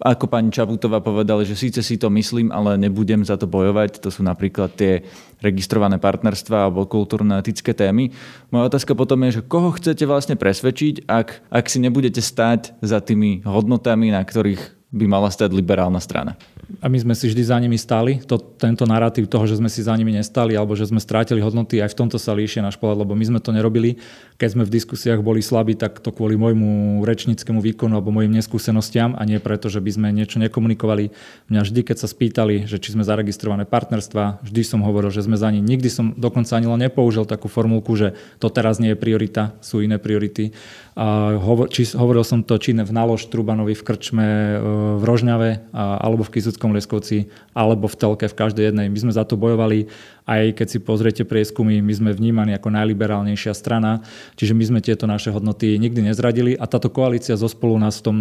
ako 0.00 0.24
pani 0.30 0.48
Čaputová 0.48 1.04
povedali, 1.04 1.44
že 1.44 1.58
síce 1.58 1.84
si 1.84 2.00
to 2.00 2.08
myslím, 2.08 2.48
ale 2.48 2.80
nebudem 2.80 3.20
za 3.20 3.36
to 3.36 3.44
bojovať. 3.44 4.00
To 4.00 4.08
sú 4.08 4.24
napríklad 4.24 4.72
tie 4.72 5.04
registrované 5.44 6.00
partnerstva 6.00 6.70
alebo 6.70 6.88
kultúrno-etické 6.88 7.76
témy. 7.76 8.08
Moja 8.48 8.72
otázka 8.72 8.96
potom 8.96 9.20
je, 9.28 9.42
že 9.42 9.46
koho 9.46 9.74
chcete 9.76 10.08
vlastne 10.08 10.40
presvedčiť, 10.40 11.04
ak, 11.04 11.52
ak 11.52 11.64
si 11.68 11.78
nebudete 11.82 12.24
stať 12.24 12.78
za 12.80 13.04
tými 13.04 13.44
hodnotami, 13.44 14.08
na 14.14 14.24
ktorých 14.24 14.81
by 14.92 15.08
mala 15.08 15.32
stať 15.32 15.56
liberálna 15.56 15.98
strana. 16.04 16.36
A 16.80 16.88
my 16.88 17.00
sme 17.00 17.16
si 17.16 17.28
vždy 17.28 17.42
za 17.48 17.56
nimi 17.56 17.80
stali. 17.80 18.20
To, 18.28 18.36
tento 18.36 18.84
narratív 18.84 19.28
toho, 19.28 19.44
že 19.48 19.56
sme 19.56 19.72
si 19.72 19.80
za 19.80 19.92
nimi 19.96 20.12
nestali 20.12 20.52
alebo 20.52 20.76
že 20.76 20.88
sme 20.88 21.00
strátili 21.00 21.40
hodnoty, 21.40 21.80
aj 21.80 21.92
v 21.92 21.98
tomto 22.04 22.16
sa 22.20 22.32
líšia 22.36 22.64
náš 22.64 22.76
pohľad, 22.76 23.04
lebo 23.04 23.16
my 23.16 23.24
sme 23.24 23.40
to 23.40 23.56
nerobili. 23.56 24.00
Keď 24.36 24.48
sme 24.52 24.62
v 24.68 24.72
diskusiách 24.72 25.24
boli 25.24 25.40
slabí, 25.40 25.76
tak 25.76 26.00
to 26.00 26.12
kvôli 26.12 26.36
môjmu 26.36 27.00
rečníckému 27.04 27.60
výkonu 27.60 27.96
alebo 27.96 28.12
mojim 28.12 28.32
neskúsenostiam 28.32 29.16
a 29.16 29.22
nie 29.24 29.40
preto, 29.40 29.72
že 29.72 29.80
by 29.80 29.90
sme 29.96 30.08
niečo 30.12 30.40
nekomunikovali. 30.40 31.12
Mňa 31.48 31.60
vždy, 31.60 31.80
keď 31.88 31.96
sa 32.04 32.08
spýtali, 32.08 32.68
že 32.68 32.76
či 32.76 32.92
sme 32.92 33.04
zaregistrované 33.04 33.64
partnerstva, 33.64 34.44
vždy 34.44 34.62
som 34.64 34.80
hovoril, 34.84 35.08
že 35.08 35.24
sme 35.24 35.40
za 35.40 35.48
ní. 35.48 35.64
Nikdy 35.64 35.88
som 35.88 36.06
dokonca 36.16 36.56
ani 36.56 36.68
len 36.68 36.80
nepoužil 36.84 37.24
takú 37.24 37.48
formulku, 37.48 37.96
že 37.96 38.12
to 38.40 38.52
teraz 38.52 38.76
nie 38.76 38.92
je 38.92 38.98
priorita, 39.00 39.56
sú 39.64 39.80
iné 39.80 39.96
priority. 39.96 40.52
A 40.92 41.40
hovor, 41.40 41.72
či, 41.72 41.88
hovoril 41.96 42.20
som 42.20 42.44
to 42.44 42.60
či 42.60 42.76
v 42.76 42.92
Nalož 42.92 43.32
Trubanovi 43.32 43.72
v 43.72 43.80
Krčme 43.80 44.28
e, 44.28 44.56
v 45.00 45.02
Rožňave 45.02 45.72
alebo 45.72 46.20
v 46.20 46.32
Kisuckom 46.36 46.76
Leskovci 46.76 47.32
alebo 47.56 47.88
v 47.88 47.96
Telke 47.96 48.28
v 48.28 48.36
každej 48.36 48.68
jednej. 48.68 48.92
My 48.92 48.98
sme 49.00 49.12
za 49.16 49.24
to 49.24 49.40
bojovali 49.40 49.88
aj 50.28 50.54
keď 50.54 50.66
si 50.68 50.78
pozriete 50.78 51.22
prieskumy, 51.26 51.82
my 51.82 51.92
sme 51.96 52.10
vnímaní 52.14 52.54
ako 52.54 52.70
najliberálnejšia 52.70 53.56
strana, 53.58 54.06
čiže 54.38 54.54
my 54.54 54.64
sme 54.68 54.80
tieto 54.84 55.10
naše 55.10 55.34
hodnoty 55.34 55.74
nikdy 55.80 56.12
nezradili 56.12 56.54
a 56.54 56.68
táto 56.70 56.92
koalícia 56.92 57.34
zo 57.34 57.50
spolu 57.50 57.74
nás 57.80 57.98
v 57.98 58.04
tom 58.06 58.18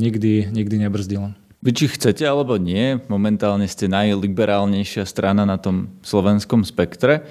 nikdy, 0.00 0.50
nikdy 0.50 0.76
nebrzdila. 0.82 1.36
Vy 1.62 1.70
či 1.72 1.86
chcete 1.90 2.22
alebo 2.26 2.58
nie, 2.60 2.98
momentálne 3.10 3.66
ste 3.66 3.90
najliberálnejšia 3.90 5.06
strana 5.08 5.42
na 5.42 5.58
tom 5.58 5.90
slovenskom 6.02 6.62
spektre. 6.62 7.26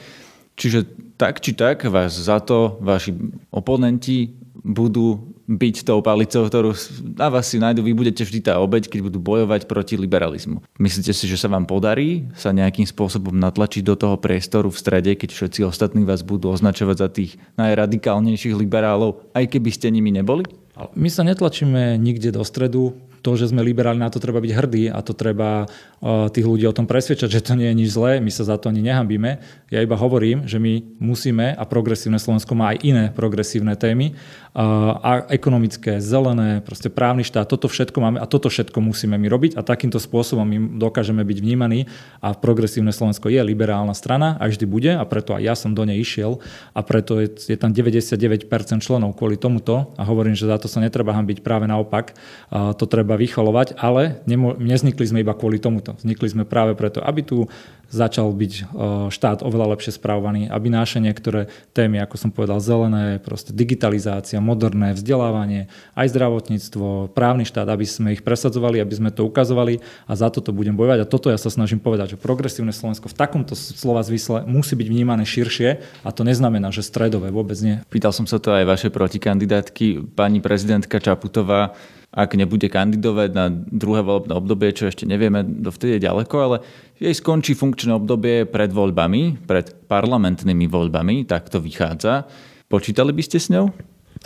Čiže 0.56 0.88
tak 1.16 1.40
či 1.40 1.56
tak 1.56 1.88
vás 1.88 2.16
za 2.16 2.44
to 2.44 2.80
vaši 2.84 3.16
oponenti 3.52 4.36
budú 4.66 5.36
byť 5.46 5.86
tou 5.86 6.02
palicou, 6.02 6.50
ktorú 6.50 6.74
na 7.14 7.30
vás 7.30 7.46
si 7.46 7.62
nájdu, 7.62 7.86
vy 7.86 7.94
budete 7.94 8.26
vždy 8.26 8.50
tá 8.50 8.58
obeď, 8.58 8.90
keď 8.90 9.00
budú 9.06 9.22
bojovať 9.22 9.70
proti 9.70 9.94
liberalizmu. 9.94 10.66
Myslíte 10.82 11.14
si, 11.14 11.30
že 11.30 11.38
sa 11.38 11.46
vám 11.46 11.70
podarí 11.70 12.26
sa 12.34 12.50
nejakým 12.50 12.90
spôsobom 12.90 13.38
natlačiť 13.38 13.86
do 13.86 13.94
toho 13.94 14.18
priestoru 14.18 14.74
v 14.74 14.82
strede, 14.82 15.14
keď 15.14 15.30
všetci 15.38 15.62
ostatní 15.70 16.02
vás 16.02 16.26
budú 16.26 16.50
označovať 16.50 16.98
za 16.98 17.10
tých 17.14 17.38
najradikálnejších 17.62 18.58
liberálov, 18.58 19.30
aj 19.38 19.46
keby 19.54 19.70
ste 19.70 19.94
nimi 19.94 20.10
neboli? 20.10 20.50
My 20.98 21.08
sa 21.14 21.22
netlačíme 21.22 22.02
nikde 22.02 22.34
do 22.34 22.42
stredu 22.42 22.98
to, 23.26 23.34
že 23.34 23.50
sme 23.50 23.66
liberáli, 23.66 23.98
na 23.98 24.14
to 24.14 24.22
treba 24.22 24.38
byť 24.38 24.54
hrdí 24.54 24.86
a 24.94 25.02
to 25.02 25.18
treba 25.18 25.66
uh, 25.66 26.30
tých 26.30 26.46
ľudí 26.46 26.70
o 26.70 26.78
tom 26.78 26.86
presvedčať, 26.86 27.34
že 27.34 27.42
to 27.42 27.58
nie 27.58 27.74
je 27.74 27.80
nič 27.82 27.90
zlé, 27.90 28.22
my 28.22 28.30
sa 28.30 28.46
za 28.46 28.62
to 28.62 28.70
ani 28.70 28.86
nehambíme. 28.86 29.42
Ja 29.74 29.82
iba 29.82 29.98
hovorím, 29.98 30.46
že 30.46 30.62
my 30.62 31.02
musíme, 31.02 31.58
a 31.58 31.64
progresívne 31.66 32.22
Slovensko 32.22 32.54
má 32.54 32.78
aj 32.78 32.86
iné 32.86 33.04
progresívne 33.10 33.74
témy, 33.74 34.14
uh, 34.14 34.94
a 35.02 35.26
ekonomické, 35.34 35.98
zelené, 35.98 36.62
proste 36.62 36.94
právny 36.94 37.26
štát, 37.26 37.50
toto 37.50 37.66
všetko 37.66 37.98
máme 37.98 38.18
a 38.22 38.30
toto 38.30 38.54
všetko 38.54 38.78
musíme 38.78 39.18
my 39.18 39.26
robiť 39.26 39.58
a 39.58 39.66
takýmto 39.66 39.98
spôsobom 39.98 40.46
my 40.46 40.78
dokážeme 40.78 41.26
byť 41.26 41.38
vnímaní 41.42 41.90
a 42.22 42.38
progresívne 42.38 42.94
Slovensko 42.94 43.34
je 43.34 43.42
liberálna 43.42 43.98
strana 43.98 44.38
a 44.38 44.46
vždy 44.46 44.70
bude 44.70 44.94
a 44.94 45.02
preto 45.10 45.34
aj 45.34 45.42
ja 45.42 45.58
som 45.58 45.74
do 45.74 45.82
nej 45.82 45.98
išiel 45.98 46.38
a 46.78 46.86
preto 46.86 47.18
je, 47.18 47.34
je 47.34 47.58
tam 47.58 47.74
99% 47.74 48.46
členov 48.86 49.18
kvôli 49.18 49.42
tomuto 49.42 49.98
a 49.98 50.06
hovorím, 50.06 50.38
že 50.38 50.46
za 50.46 50.62
to 50.62 50.70
sa 50.70 50.78
netreba 50.78 51.18
hambiť, 51.18 51.42
práve 51.42 51.66
naopak, 51.66 52.14
uh, 52.54 52.76
to 52.78 52.86
treba 52.86 53.15
treba 53.15 53.15
vycholovať, 53.16 53.80
ale 53.80 54.22
nemo, 54.30 54.56
neznikli 54.56 55.04
sme 55.08 55.24
iba 55.24 55.36
kvôli 55.36 55.60
tomuto. 55.60 55.96
Vznikli 55.98 56.28
sme 56.32 56.44
práve 56.44 56.78
preto, 56.78 57.02
aby 57.02 57.22
tu 57.24 57.48
začal 57.90 58.32
byť 58.32 58.54
e, 58.54 58.64
štát 59.12 59.42
oveľa 59.46 59.78
lepšie 59.78 59.98
správovaný, 59.98 60.48
aby 60.50 60.68
naše 60.70 60.98
niektoré 61.04 61.50
témy, 61.72 62.02
ako 62.02 62.16
som 62.18 62.30
povedal, 62.34 62.62
zelené, 62.62 63.18
proste 63.22 63.52
digitalizácia, 63.52 64.42
moderné 64.44 64.94
vzdelávanie, 64.98 65.72
aj 65.94 66.12
zdravotníctvo, 66.12 67.12
právny 67.14 67.46
štát, 67.46 67.68
aby 67.70 67.86
sme 67.86 68.14
ich 68.14 68.26
presadzovali, 68.26 68.82
aby 68.82 68.94
sme 68.96 69.10
to 69.14 69.26
ukazovali 69.26 69.82
a 70.10 70.14
za 70.14 70.32
toto 70.34 70.56
budem 70.56 70.74
bojovať. 70.74 71.06
A 71.06 71.10
toto 71.10 71.30
ja 71.30 71.38
sa 71.38 71.50
snažím 71.54 71.80
povedať, 71.82 72.16
že 72.16 72.22
progresívne 72.22 72.74
Slovensko 72.74 73.10
v 73.12 73.18
takomto 73.18 73.54
slova 73.56 74.02
zmysle 74.02 74.46
musí 74.46 74.74
byť 74.78 74.88
vnímané 74.88 75.24
širšie 75.28 75.70
a 76.06 76.10
to 76.10 76.22
neznamená, 76.26 76.70
že 76.70 76.86
stredové, 76.86 77.30
vôbec 77.34 77.58
nie. 77.62 77.82
Pýtal 77.90 78.12
som 78.12 78.26
sa 78.26 78.42
to 78.42 78.54
aj 78.54 78.66
vaše 78.68 78.90
protikandidátky, 78.92 80.16
pani 80.18 80.40
prezidentka 80.40 81.02
Čaputová 81.02 81.78
ak 82.16 82.40
nebude 82.40 82.72
kandidovať 82.72 83.30
na 83.36 83.52
druhé 83.52 84.00
volebné 84.00 84.40
obdobie, 84.40 84.72
čo 84.72 84.88
ešte 84.88 85.04
nevieme, 85.04 85.44
dovtedy 85.44 86.00
je 86.00 86.08
ďaleko, 86.08 86.36
ale 86.40 86.58
jej 86.96 87.16
skončí 87.16 87.54
funkčné 87.54 87.92
obdobie 87.96 88.48
pred 88.48 88.72
voľbami, 88.72 89.44
pred 89.44 89.72
parlamentnými 89.88 90.66
voľbami, 90.68 91.28
tak 91.28 91.52
to 91.52 91.60
vychádza. 91.60 92.28
Počítali 92.72 93.12
by 93.12 93.24
ste 93.24 93.38
s 93.38 93.52
ňou? 93.52 93.70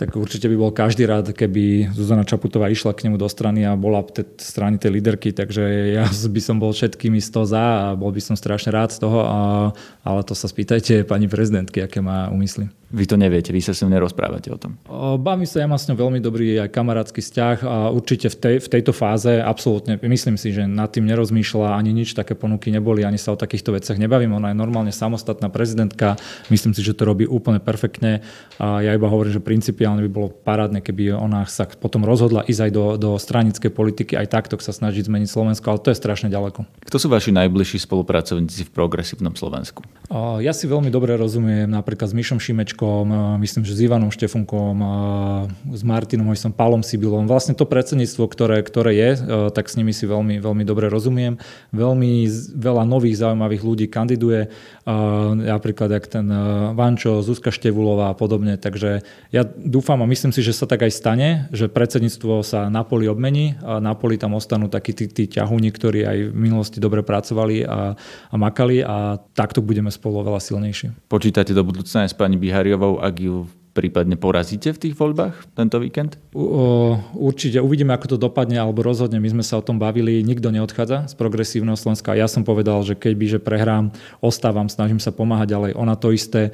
tak 0.00 0.16
určite 0.16 0.48
by 0.48 0.56
bol 0.56 0.72
každý 0.72 1.04
rád, 1.04 1.36
keby 1.36 1.92
Zuzana 1.92 2.24
Čaputová 2.24 2.72
išla 2.72 2.96
k 2.96 3.04
nemu 3.04 3.20
do 3.20 3.28
strany 3.28 3.68
a 3.68 3.76
bola 3.76 4.00
v 4.00 4.16
tej 4.16 4.26
strany 4.40 4.80
tej 4.80 4.96
líderky, 4.96 5.36
takže 5.36 5.60
ja 5.92 6.08
by 6.34 6.40
som 6.40 6.56
bol 6.56 6.72
všetkými 6.72 7.20
z 7.20 7.28
toho 7.28 7.44
za 7.44 7.60
a 7.60 7.86
bol 7.92 8.08
by 8.08 8.22
som 8.24 8.32
strašne 8.32 8.72
rád 8.72 8.96
z 8.96 9.04
toho, 9.04 9.20
a, 9.20 9.40
ale 10.00 10.20
to 10.24 10.32
sa 10.32 10.48
spýtajte 10.48 11.04
pani 11.04 11.28
prezidentky, 11.28 11.84
aké 11.84 12.00
má 12.00 12.32
úmysly. 12.32 12.72
Vy 12.90 13.06
to 13.06 13.14
neviete, 13.14 13.54
vy 13.54 13.62
sa 13.62 13.70
s 13.70 13.86
ňou 13.86 13.94
nerozprávate 13.94 14.50
o 14.50 14.58
tom. 14.58 14.74
Bavím 15.22 15.46
sa, 15.46 15.62
ja 15.62 15.70
mám 15.70 15.78
s 15.78 15.86
ňou 15.86 15.94
veľmi 15.94 16.18
dobrý 16.18 16.58
aj 16.58 16.74
kamarátsky 16.74 17.22
vzťah 17.22 17.56
a 17.62 17.76
určite 17.94 18.26
v, 18.26 18.36
tej, 18.36 18.54
v 18.58 18.68
tejto 18.68 18.90
fáze 18.90 19.30
absolútne, 19.30 19.94
myslím 20.02 20.34
si, 20.34 20.50
že 20.50 20.66
nad 20.66 20.90
tým 20.90 21.06
nerozmýšľa, 21.06 21.78
ani 21.78 21.94
nič 21.94 22.18
také 22.18 22.34
ponuky 22.34 22.74
neboli, 22.74 23.06
ani 23.06 23.14
sa 23.14 23.30
o 23.30 23.38
takýchto 23.38 23.78
veciach 23.78 23.94
nebavím. 23.94 24.34
Ona 24.34 24.50
je 24.50 24.58
normálne 24.58 24.90
samostatná 24.90 25.46
prezidentka, 25.54 26.18
myslím 26.50 26.74
si, 26.74 26.82
že 26.82 26.98
to 26.98 27.06
robí 27.06 27.30
úplne 27.30 27.62
perfektne 27.62 28.26
a 28.58 28.82
ja 28.82 28.90
iba 28.90 29.06
hovorím, 29.06 29.38
že 29.38 29.42
principiálne 29.42 30.02
by 30.06 30.10
bolo 30.10 30.34
parádne, 30.34 30.82
keby 30.82 31.14
ona 31.14 31.46
sa 31.46 31.70
potom 31.70 32.02
rozhodla 32.02 32.42
ísť 32.42 32.60
aj 32.66 32.70
do, 32.74 32.84
do 32.98 33.10
stranickej 33.14 33.70
politiky, 33.70 34.18
aj 34.18 34.34
takto 34.34 34.58
sa 34.58 34.74
snažiť 34.74 35.06
zmeniť 35.06 35.30
Slovensko, 35.30 35.70
ale 35.70 35.78
to 35.78 35.94
je 35.94 35.96
strašne 35.96 36.26
ďaleko. 36.26 36.66
Kto 36.90 37.06
sú 37.06 37.06
vaši 37.06 37.30
najbližší 37.30 37.86
spolupracovníci 37.86 38.66
v 38.66 38.70
progresívnom 38.74 39.30
Slovensku? 39.38 39.86
Ja 40.42 40.50
si 40.50 40.66
veľmi 40.66 40.90
dobre 40.90 41.14
rozumiem 41.14 41.70
napríklad 41.70 42.10
s 42.10 42.18
Mišom 42.18 42.42
Šimečkom, 42.42 43.38
myslím, 43.38 43.62
že 43.62 43.78
s 43.78 43.86
Ivanom 43.86 44.10
Štefunkom, 44.10 44.74
s 45.70 45.86
Martinom 45.86 46.26
Hojsom, 46.26 46.50
Palom 46.50 46.82
Sibilom. 46.82 47.30
Vlastne 47.30 47.54
to 47.54 47.62
predsedníctvo, 47.62 48.26
ktoré, 48.26 48.58
ktoré 48.66 48.90
je, 48.98 49.10
tak 49.54 49.70
s 49.70 49.78
nimi 49.78 49.94
si 49.94 50.02
veľmi, 50.02 50.42
veľmi 50.42 50.66
dobre 50.66 50.90
rozumiem. 50.90 51.38
Veľmi 51.70 52.26
veľa 52.58 52.82
nových 52.82 53.22
zaujímavých 53.22 53.62
ľudí 53.62 53.86
kandiduje, 53.86 54.50
napríklad 55.46 55.94
jak 55.94 56.10
ten 56.10 56.26
Vančo, 56.74 57.22
Zuzka 57.22 57.54
Števulová 57.54 58.10
a 58.10 58.18
podobne. 58.18 58.58
Takže 58.58 59.06
ja 59.30 59.46
dúfam 59.46 60.02
a 60.02 60.10
myslím 60.10 60.34
si, 60.34 60.42
že 60.42 60.58
sa 60.58 60.66
tak 60.66 60.82
aj 60.82 60.90
stane, 60.90 61.28
že 61.54 61.70
predsedníctvo 61.70 62.42
sa 62.42 62.66
na 62.66 62.82
poli 62.82 63.06
obmení 63.06 63.54
a 63.62 63.78
na 63.78 63.94
poli 63.94 64.18
tam 64.18 64.34
ostanú 64.34 64.66
takí 64.66 64.90
tí, 64.90 65.06
tí 65.06 65.30
ťahúni, 65.30 65.70
ktorí 65.70 66.02
aj 66.02 66.34
v 66.34 66.34
minulosti 66.34 66.79
dobre 66.80 67.04
pracovali 67.04 67.68
a, 67.68 67.92
a 68.32 68.34
makali 68.40 68.80
a 68.80 69.20
takto 69.36 69.60
budeme 69.60 69.92
spolu 69.92 70.24
oveľa 70.24 70.40
silnejší. 70.40 71.12
Počítate 71.12 71.52
do 71.52 71.60
budúcna 71.60 72.08
aj 72.08 72.10
s 72.10 72.16
pani 72.16 72.40
Bihari 72.40 72.70
Máriovou, 72.70 73.02
ak 73.02 73.14
ju 73.18 73.50
prípadne 73.70 74.18
porazíte 74.18 74.74
v 74.74 74.80
tých 74.88 74.94
voľbách 74.98 75.54
tento 75.54 75.78
víkend? 75.78 76.18
U, 76.34 76.98
určite 77.14 77.62
uvidíme, 77.62 77.94
ako 77.94 78.14
to 78.14 78.18
dopadne, 78.18 78.58
alebo 78.58 78.82
rozhodne. 78.82 79.22
My 79.22 79.30
sme 79.30 79.44
sa 79.46 79.58
o 79.58 79.64
tom 79.64 79.78
bavili, 79.78 80.22
nikto 80.26 80.50
neodchádza 80.50 81.10
z 81.10 81.14
progresívneho 81.14 81.78
Slovenska. 81.78 82.18
Ja 82.18 82.26
som 82.26 82.42
povedal, 82.42 82.82
že 82.82 82.98
keby 82.98 83.30
že 83.30 83.38
prehrám, 83.38 83.94
ostávam, 84.18 84.66
snažím 84.66 84.98
sa 84.98 85.14
pomáhať, 85.14 85.54
ale 85.54 85.66
ona 85.74 85.94
to 85.94 86.10
isté. 86.10 86.50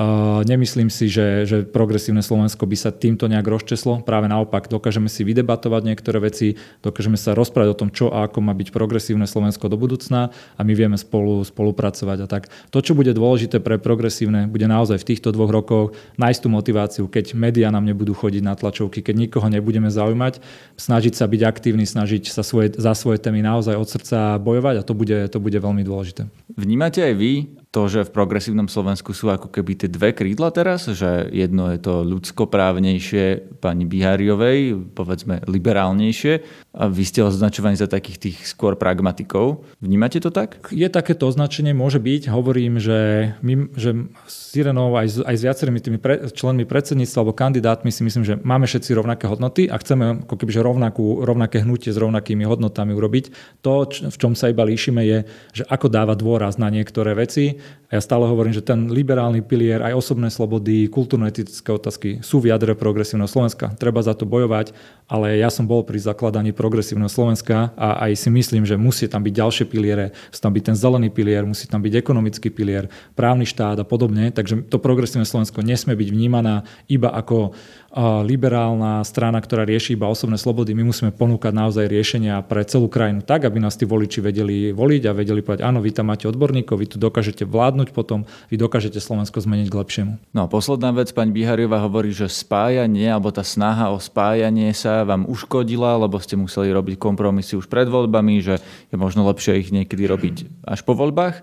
Uh, 0.00 0.40
nemyslím 0.48 0.88
si, 0.88 1.12
že, 1.12 1.44
že 1.44 1.60
progresívne 1.60 2.24
Slovensko 2.24 2.64
by 2.64 2.72
sa 2.72 2.88
týmto 2.88 3.28
nejak 3.28 3.44
rozčeslo. 3.44 4.00
Práve 4.00 4.32
naopak, 4.32 4.64
dokážeme 4.64 5.12
si 5.12 5.28
vydebatovať 5.28 5.82
niektoré 5.84 6.24
veci, 6.24 6.56
dokážeme 6.80 7.20
sa 7.20 7.36
rozprávať 7.36 7.68
o 7.68 7.76
tom, 7.76 7.92
čo 7.92 8.08
a 8.08 8.24
ako 8.24 8.40
má 8.40 8.56
byť 8.56 8.72
progresívne 8.72 9.28
Slovensko 9.28 9.68
do 9.68 9.76
budúcna 9.76 10.32
a 10.56 10.60
my 10.64 10.72
vieme 10.72 10.96
spolu 10.96 11.44
spolupracovať. 11.44 12.18
A 12.24 12.26
tak 12.30 12.48
to, 12.72 12.80
čo 12.80 12.96
bude 12.96 13.12
dôležité 13.12 13.60
pre 13.60 13.76
progresívne, 13.76 14.48
bude 14.48 14.64
naozaj 14.64 15.04
v 15.04 15.08
týchto 15.12 15.36
dvoch 15.36 15.52
rokoch 15.52 15.92
nájsť 16.16 16.40
tú 16.40 16.48
motiváciu, 16.60 17.08
keď 17.08 17.32
médiá 17.32 17.72
nám 17.72 17.88
nebudú 17.88 18.12
chodiť 18.12 18.44
na 18.44 18.52
tlačovky, 18.52 19.00
keď 19.00 19.16
nikoho 19.16 19.48
nebudeme 19.48 19.88
zaujímať, 19.88 20.38
snažiť 20.76 21.16
sa 21.16 21.24
byť 21.24 21.40
aktívny, 21.48 21.88
snažiť 21.88 22.28
sa 22.28 22.44
svoje, 22.44 22.76
za 22.76 22.92
svoje 22.92 23.18
témy 23.18 23.40
naozaj 23.40 23.74
od 23.74 23.88
srdca 23.88 24.36
bojovať 24.36 24.74
a 24.78 24.86
to 24.86 24.92
bude, 24.92 25.16
to 25.32 25.38
bude 25.40 25.56
veľmi 25.56 25.80
dôležité. 25.80 26.28
Vnímate 26.54 27.00
aj 27.00 27.14
vy 27.16 27.32
to, 27.70 27.86
že 27.86 28.02
v 28.02 28.14
progresívnom 28.14 28.66
Slovensku 28.66 29.14
sú 29.14 29.30
ako 29.30 29.46
keby 29.46 29.78
tie 29.78 29.86
dve 29.86 30.10
krídla 30.10 30.50
teraz, 30.50 30.90
že 30.90 31.30
jedno 31.30 31.70
je 31.70 31.78
to 31.78 32.02
ľudskoprávnejšie 32.02 33.54
pani 33.62 33.86
Biháriovej, 33.86 34.90
povedzme 34.90 35.38
liberálnejšie 35.46 36.42
a 36.74 36.90
vy 36.90 37.04
ste 37.06 37.22
označovaní 37.22 37.78
za 37.78 37.86
takých 37.86 38.18
tých 38.18 38.36
skôr 38.42 38.74
pragmatikov. 38.74 39.62
Vnímate 39.78 40.18
to 40.18 40.34
tak? 40.34 40.66
Je 40.74 40.86
takéto 40.90 41.30
označenie, 41.30 41.70
môže 41.70 42.02
byť. 42.02 42.26
Hovorím, 42.34 42.82
že, 42.82 43.32
my, 43.38 43.70
že 43.78 44.10
s 44.26 44.50
Irenou 44.58 44.98
aj 44.98 45.06
s, 45.06 45.16
aj 45.22 45.36
s 45.38 45.42
viacerými 45.46 45.78
tými 45.78 45.98
pre, 46.02 46.26
členmi 46.26 46.66
predsedníctva 46.66 47.18
alebo 47.22 47.38
kandidátmi 47.38 47.94
si 47.94 48.02
myslím, 48.02 48.26
že 48.26 48.34
máme 48.42 48.66
všetci 48.66 48.98
rovnaké 48.98 49.30
hodnoty 49.30 49.70
a 49.70 49.78
chceme 49.78 50.26
ako 50.26 50.34
keby, 50.34 50.50
že 50.50 50.66
rovnakú, 50.66 51.22
rovnaké 51.22 51.62
hnutie 51.62 51.94
s 51.94 52.02
rovnakými 52.02 52.42
hodnotami 52.42 52.90
urobiť. 52.98 53.30
To, 53.62 53.86
v 53.86 54.16
čom 54.18 54.34
sa 54.34 54.50
iba 54.50 54.66
líšime, 54.66 55.06
je, 55.06 55.18
že 55.54 55.62
ako 55.70 55.86
dáva 55.86 56.18
dôraz 56.18 56.58
na 56.58 56.66
niektoré 56.66 57.14
veci 57.14 57.59
ja 57.90 57.98
stále 57.98 58.22
hovorím, 58.22 58.54
že 58.54 58.62
ten 58.62 58.86
liberálny 58.86 59.42
pilier, 59.42 59.82
aj 59.82 59.98
osobné 59.98 60.30
slobody, 60.30 60.86
kultúrno-etické 60.86 61.74
otázky 61.74 62.22
sú 62.22 62.38
v 62.38 62.54
jadre 62.54 62.78
progresívneho 62.78 63.26
Slovenska. 63.26 63.74
Treba 63.74 63.98
za 63.98 64.14
to 64.14 64.30
bojovať, 64.30 64.70
ale 65.10 65.42
ja 65.42 65.50
som 65.50 65.66
bol 65.66 65.82
pri 65.82 65.98
zakladaní 65.98 66.54
progresívneho 66.54 67.10
Slovenska 67.10 67.74
a 67.74 68.06
aj 68.06 68.14
si 68.14 68.30
myslím, 68.30 68.62
že 68.62 68.78
musí 68.78 69.10
tam 69.10 69.26
byť 69.26 69.34
ďalšie 69.34 69.64
piliere, 69.66 70.14
musí 70.30 70.38
tam 70.38 70.54
byť 70.54 70.64
ten 70.70 70.76
zelený 70.78 71.10
pilier, 71.10 71.42
musí 71.42 71.66
tam 71.66 71.82
byť 71.82 71.98
ekonomický 71.98 72.54
pilier, 72.54 72.86
právny 73.18 73.42
štát 73.42 73.82
a 73.82 73.86
podobne. 73.86 74.30
Takže 74.30 74.70
to 74.70 74.78
progresívne 74.78 75.26
Slovensko 75.26 75.66
nesmie 75.66 75.98
byť 75.98 76.08
vnímaná 76.14 76.62
iba 76.86 77.10
ako 77.10 77.58
liberálna 77.98 79.02
strana, 79.02 79.42
ktorá 79.42 79.66
rieši 79.66 79.98
iba 79.98 80.06
osobné 80.06 80.38
slobody. 80.38 80.78
My 80.78 80.86
musíme 80.86 81.10
ponúkať 81.10 81.50
naozaj 81.50 81.90
riešenia 81.90 82.38
pre 82.46 82.62
celú 82.62 82.86
krajinu 82.86 83.26
tak, 83.26 83.42
aby 83.42 83.58
nás 83.58 83.74
tí 83.74 83.82
voliči 83.82 84.22
vedeli 84.22 84.70
voliť 84.70 85.02
a 85.10 85.16
vedeli 85.16 85.42
povedať, 85.42 85.66
áno, 85.66 85.82
vy 85.82 85.90
tam 85.90 86.14
máte 86.14 86.30
odborníkov, 86.30 86.78
vy 86.78 86.86
tu 86.86 86.96
dokážete 87.02 87.42
vládnuť 87.42 87.90
potom, 87.90 88.30
vy 88.46 88.56
dokážete 88.62 89.02
Slovensko 89.02 89.42
zmeniť 89.42 89.66
k 89.66 89.74
lepšiemu. 89.74 90.12
No 90.30 90.46
a 90.46 90.50
posledná 90.50 90.94
vec, 90.94 91.10
pani 91.10 91.34
Bihariová 91.34 91.82
hovorí, 91.82 92.14
že 92.14 92.30
spájanie 92.30 93.10
alebo 93.10 93.34
tá 93.34 93.42
snaha 93.42 93.90
o 93.90 93.98
spájanie 93.98 94.70
sa 94.70 95.02
vám 95.02 95.26
uškodila, 95.26 95.98
lebo 95.98 96.22
ste 96.22 96.38
museli 96.38 96.70
robiť 96.70 96.94
kompromisy 96.94 97.58
už 97.58 97.66
pred 97.66 97.90
voľbami, 97.90 98.38
že 98.38 98.62
je 98.94 98.96
možno 98.96 99.26
lepšie 99.26 99.58
ich 99.58 99.74
niekedy 99.74 100.06
robiť 100.06 100.62
až 100.62 100.86
po 100.86 100.94
voľbách 100.94 101.42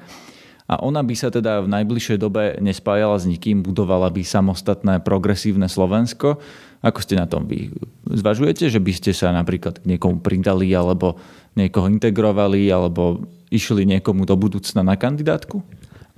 a 0.68 0.84
ona 0.84 1.00
by 1.00 1.16
sa 1.16 1.32
teda 1.32 1.64
v 1.64 1.72
najbližšej 1.72 2.18
dobe 2.20 2.60
nespájala 2.60 3.16
s 3.16 3.24
nikým, 3.24 3.64
budovala 3.64 4.12
by 4.12 4.20
samostatné 4.20 5.00
progresívne 5.00 5.72
Slovensko. 5.72 6.44
Ako 6.84 7.00
ste 7.00 7.16
na 7.16 7.24
tom 7.24 7.48
vy? 7.48 7.72
Zvažujete, 8.04 8.68
že 8.68 8.84
by 8.84 8.92
ste 8.92 9.12
sa 9.16 9.32
napríklad 9.32 9.80
k 9.80 9.88
niekomu 9.96 10.20
pridali 10.20 10.68
alebo 10.76 11.16
niekoho 11.56 11.88
integrovali 11.88 12.68
alebo 12.68 13.24
išli 13.48 13.88
niekomu 13.88 14.28
do 14.28 14.36
budúcna 14.36 14.84
na 14.84 15.00
kandidátku? 15.00 15.64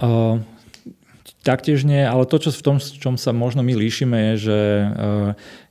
Uh, 0.02 0.42
taktiež 1.46 1.86
nie, 1.86 2.02
ale 2.02 2.26
to, 2.26 2.42
čo 2.42 2.50
v 2.50 2.66
tom, 2.66 2.78
čom 2.82 3.16
sa 3.22 3.32
možno 3.32 3.62
my 3.62 3.78
líšime, 3.78 4.34
je, 4.34 4.50
že 4.50 4.60
uh, 4.84 4.90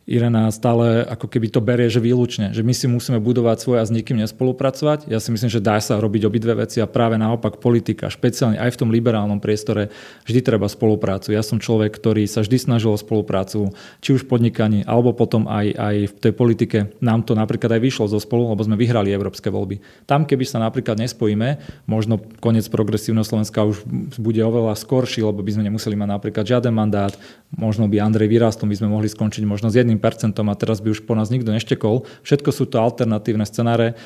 Irena 0.08 0.48
stále 0.48 1.04
ako 1.04 1.28
keby 1.28 1.52
to 1.52 1.60
berie, 1.60 1.92
že 1.92 2.00
výlučne, 2.00 2.56
že 2.56 2.64
my 2.64 2.72
si 2.72 2.88
musíme 2.88 3.20
budovať 3.20 3.60
svoje 3.60 3.78
a 3.78 3.84
s 3.84 3.92
nikým 3.92 4.16
nespolupracovať. 4.24 5.04
Ja 5.04 5.20
si 5.20 5.28
myslím, 5.28 5.52
že 5.52 5.60
dá 5.60 5.76
sa 5.84 6.00
robiť 6.00 6.24
obidve 6.24 6.56
veci 6.56 6.80
a 6.80 6.88
práve 6.88 7.20
naopak 7.20 7.60
politika, 7.60 8.08
špeciálne 8.08 8.56
aj 8.56 8.72
v 8.72 8.80
tom 8.80 8.88
liberálnom 8.88 9.36
priestore, 9.36 9.92
vždy 10.24 10.40
treba 10.40 10.64
spoluprácu. 10.64 11.36
Ja 11.36 11.44
som 11.44 11.60
človek, 11.60 11.92
ktorý 11.92 12.24
sa 12.24 12.40
vždy 12.40 12.56
snažil 12.56 12.88
o 12.88 12.96
spoluprácu, 12.96 13.68
či 14.00 14.16
už 14.16 14.24
v 14.24 14.30
podnikaní, 14.32 14.80
alebo 14.88 15.12
potom 15.12 15.44
aj, 15.44 15.76
aj 15.76 15.96
v 16.08 16.14
tej 16.24 16.32
politike. 16.32 16.78
Nám 17.04 17.28
to 17.28 17.36
napríklad 17.36 17.76
aj 17.76 17.84
vyšlo 17.84 18.08
zo 18.08 18.16
spolu, 18.16 18.48
lebo 18.48 18.64
sme 18.64 18.80
vyhrali 18.80 19.12
európske 19.12 19.52
voľby. 19.52 20.08
Tam, 20.08 20.24
keby 20.24 20.48
sa 20.48 20.56
napríklad 20.56 20.96
nespojíme, 20.96 21.60
možno 21.84 22.16
koniec 22.40 22.64
progresívneho 22.72 23.28
Slovenska 23.28 23.60
už 23.60 23.84
bude 24.16 24.40
oveľa 24.40 24.72
skorší, 24.72 25.20
lebo 25.20 25.44
by 25.44 25.52
sme 25.52 25.68
nemuseli 25.68 26.00
mať 26.00 26.08
napríklad 26.08 26.48
žiaden 26.48 26.72
mandát, 26.72 27.12
možno 27.52 27.84
by 27.92 28.00
Andrej 28.00 28.32
vyrastol, 28.32 28.72
by 28.72 28.80
sme 28.80 28.88
mohli 28.88 29.12
skončiť 29.12 29.44
možno 29.44 29.68
s 29.68 29.76
jedným 29.76 29.97
a 29.98 30.54
teraz 30.56 30.80
by 30.80 30.94
už 30.94 31.04
po 31.04 31.12
nás 31.18 31.28
nikto 31.28 31.52
neštekol. 31.52 32.08
Všetko 32.24 32.50
sú 32.54 32.64
to 32.70 32.80
alternatívne 32.80 33.44
scenáre. 33.44 33.98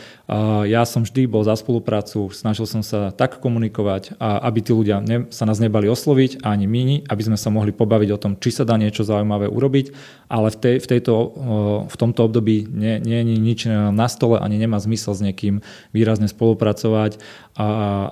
Ja 0.66 0.82
som 0.88 1.04
vždy 1.06 1.28
bol 1.30 1.44
za 1.44 1.54
spoluprácu, 1.54 2.32
snažil 2.32 2.66
som 2.66 2.82
sa 2.82 3.12
tak 3.14 3.38
komunikovať, 3.38 4.16
aby 4.18 4.58
tí 4.64 4.72
ľudia 4.74 5.04
sa 5.30 5.44
nás 5.46 5.62
nebali 5.62 5.86
osloviť, 5.86 6.42
ani 6.42 6.66
my, 6.66 7.06
aby 7.06 7.22
sme 7.22 7.38
sa 7.38 7.52
mohli 7.52 7.70
pobaviť 7.70 8.08
o 8.14 8.20
tom, 8.20 8.32
či 8.40 8.50
sa 8.50 8.64
dá 8.66 8.74
niečo 8.80 9.06
zaujímavé 9.06 9.46
urobiť, 9.46 9.92
ale 10.32 10.48
v, 10.48 10.56
tej, 10.56 10.76
v, 10.80 10.86
tejto, 10.88 11.12
v 11.86 11.96
tomto 12.00 12.24
období 12.24 12.64
nie, 12.72 12.98
je 13.04 13.22
nič 13.22 13.60
na 13.68 14.08
stole, 14.08 14.40
ani 14.40 14.56
nemá 14.56 14.80
zmysel 14.80 15.12
s 15.12 15.20
niekým 15.20 15.60
výrazne 15.92 16.26
spolupracovať, 16.26 17.20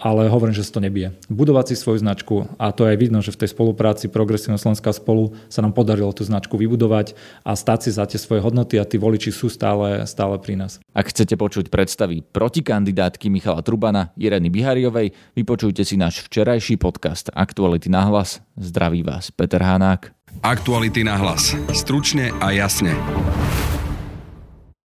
ale 0.05 0.29
hovorím, 0.29 0.53
že 0.53 0.69
sa 0.69 0.77
to 0.77 0.85
nebije. 0.85 1.17
Budovať 1.33 1.73
si 1.73 1.81
svoju 1.81 2.05
značku 2.05 2.45
a 2.61 2.77
to 2.77 2.85
aj 2.85 3.01
vidno, 3.01 3.25
že 3.25 3.33
v 3.33 3.41
tej 3.41 3.57
spolupráci 3.57 4.13
Progresívna 4.13 4.61
Slovenská 4.61 4.93
spolu 4.93 5.33
sa 5.49 5.65
nám 5.65 5.73
podarilo 5.73 6.13
tú 6.13 6.29
značku 6.29 6.61
vybudovať 6.61 7.17
a 7.41 7.57
stáť 7.71 7.87
si 7.87 7.91
za 7.95 8.03
tie 8.03 8.19
svoje 8.19 8.43
hodnoty 8.43 8.83
a 8.83 8.85
tí 8.85 8.99
voliči 8.99 9.31
sú 9.31 9.47
stále, 9.47 10.03
stále 10.03 10.43
pri 10.43 10.59
nás. 10.59 10.83
Ak 10.91 11.15
chcete 11.15 11.39
počuť 11.39 11.71
predstavy 11.71 12.19
protikandidátky 12.27 13.31
Michala 13.31 13.63
Trubana, 13.63 14.11
Ireny 14.19 14.51
Bihariovej, 14.51 15.15
vypočujte 15.39 15.87
si 15.87 15.95
náš 15.95 16.27
včerajší 16.27 16.83
podcast 16.83 17.31
Aktuality 17.31 17.87
na 17.87 18.11
hlas. 18.11 18.43
Zdraví 18.59 19.07
vás 19.07 19.31
Peter 19.31 19.63
Hanák. 19.63 20.11
Aktuality 20.43 21.07
na 21.07 21.15
hlas. 21.15 21.55
Stručne 21.71 22.35
a 22.43 22.51
jasne. 22.51 22.91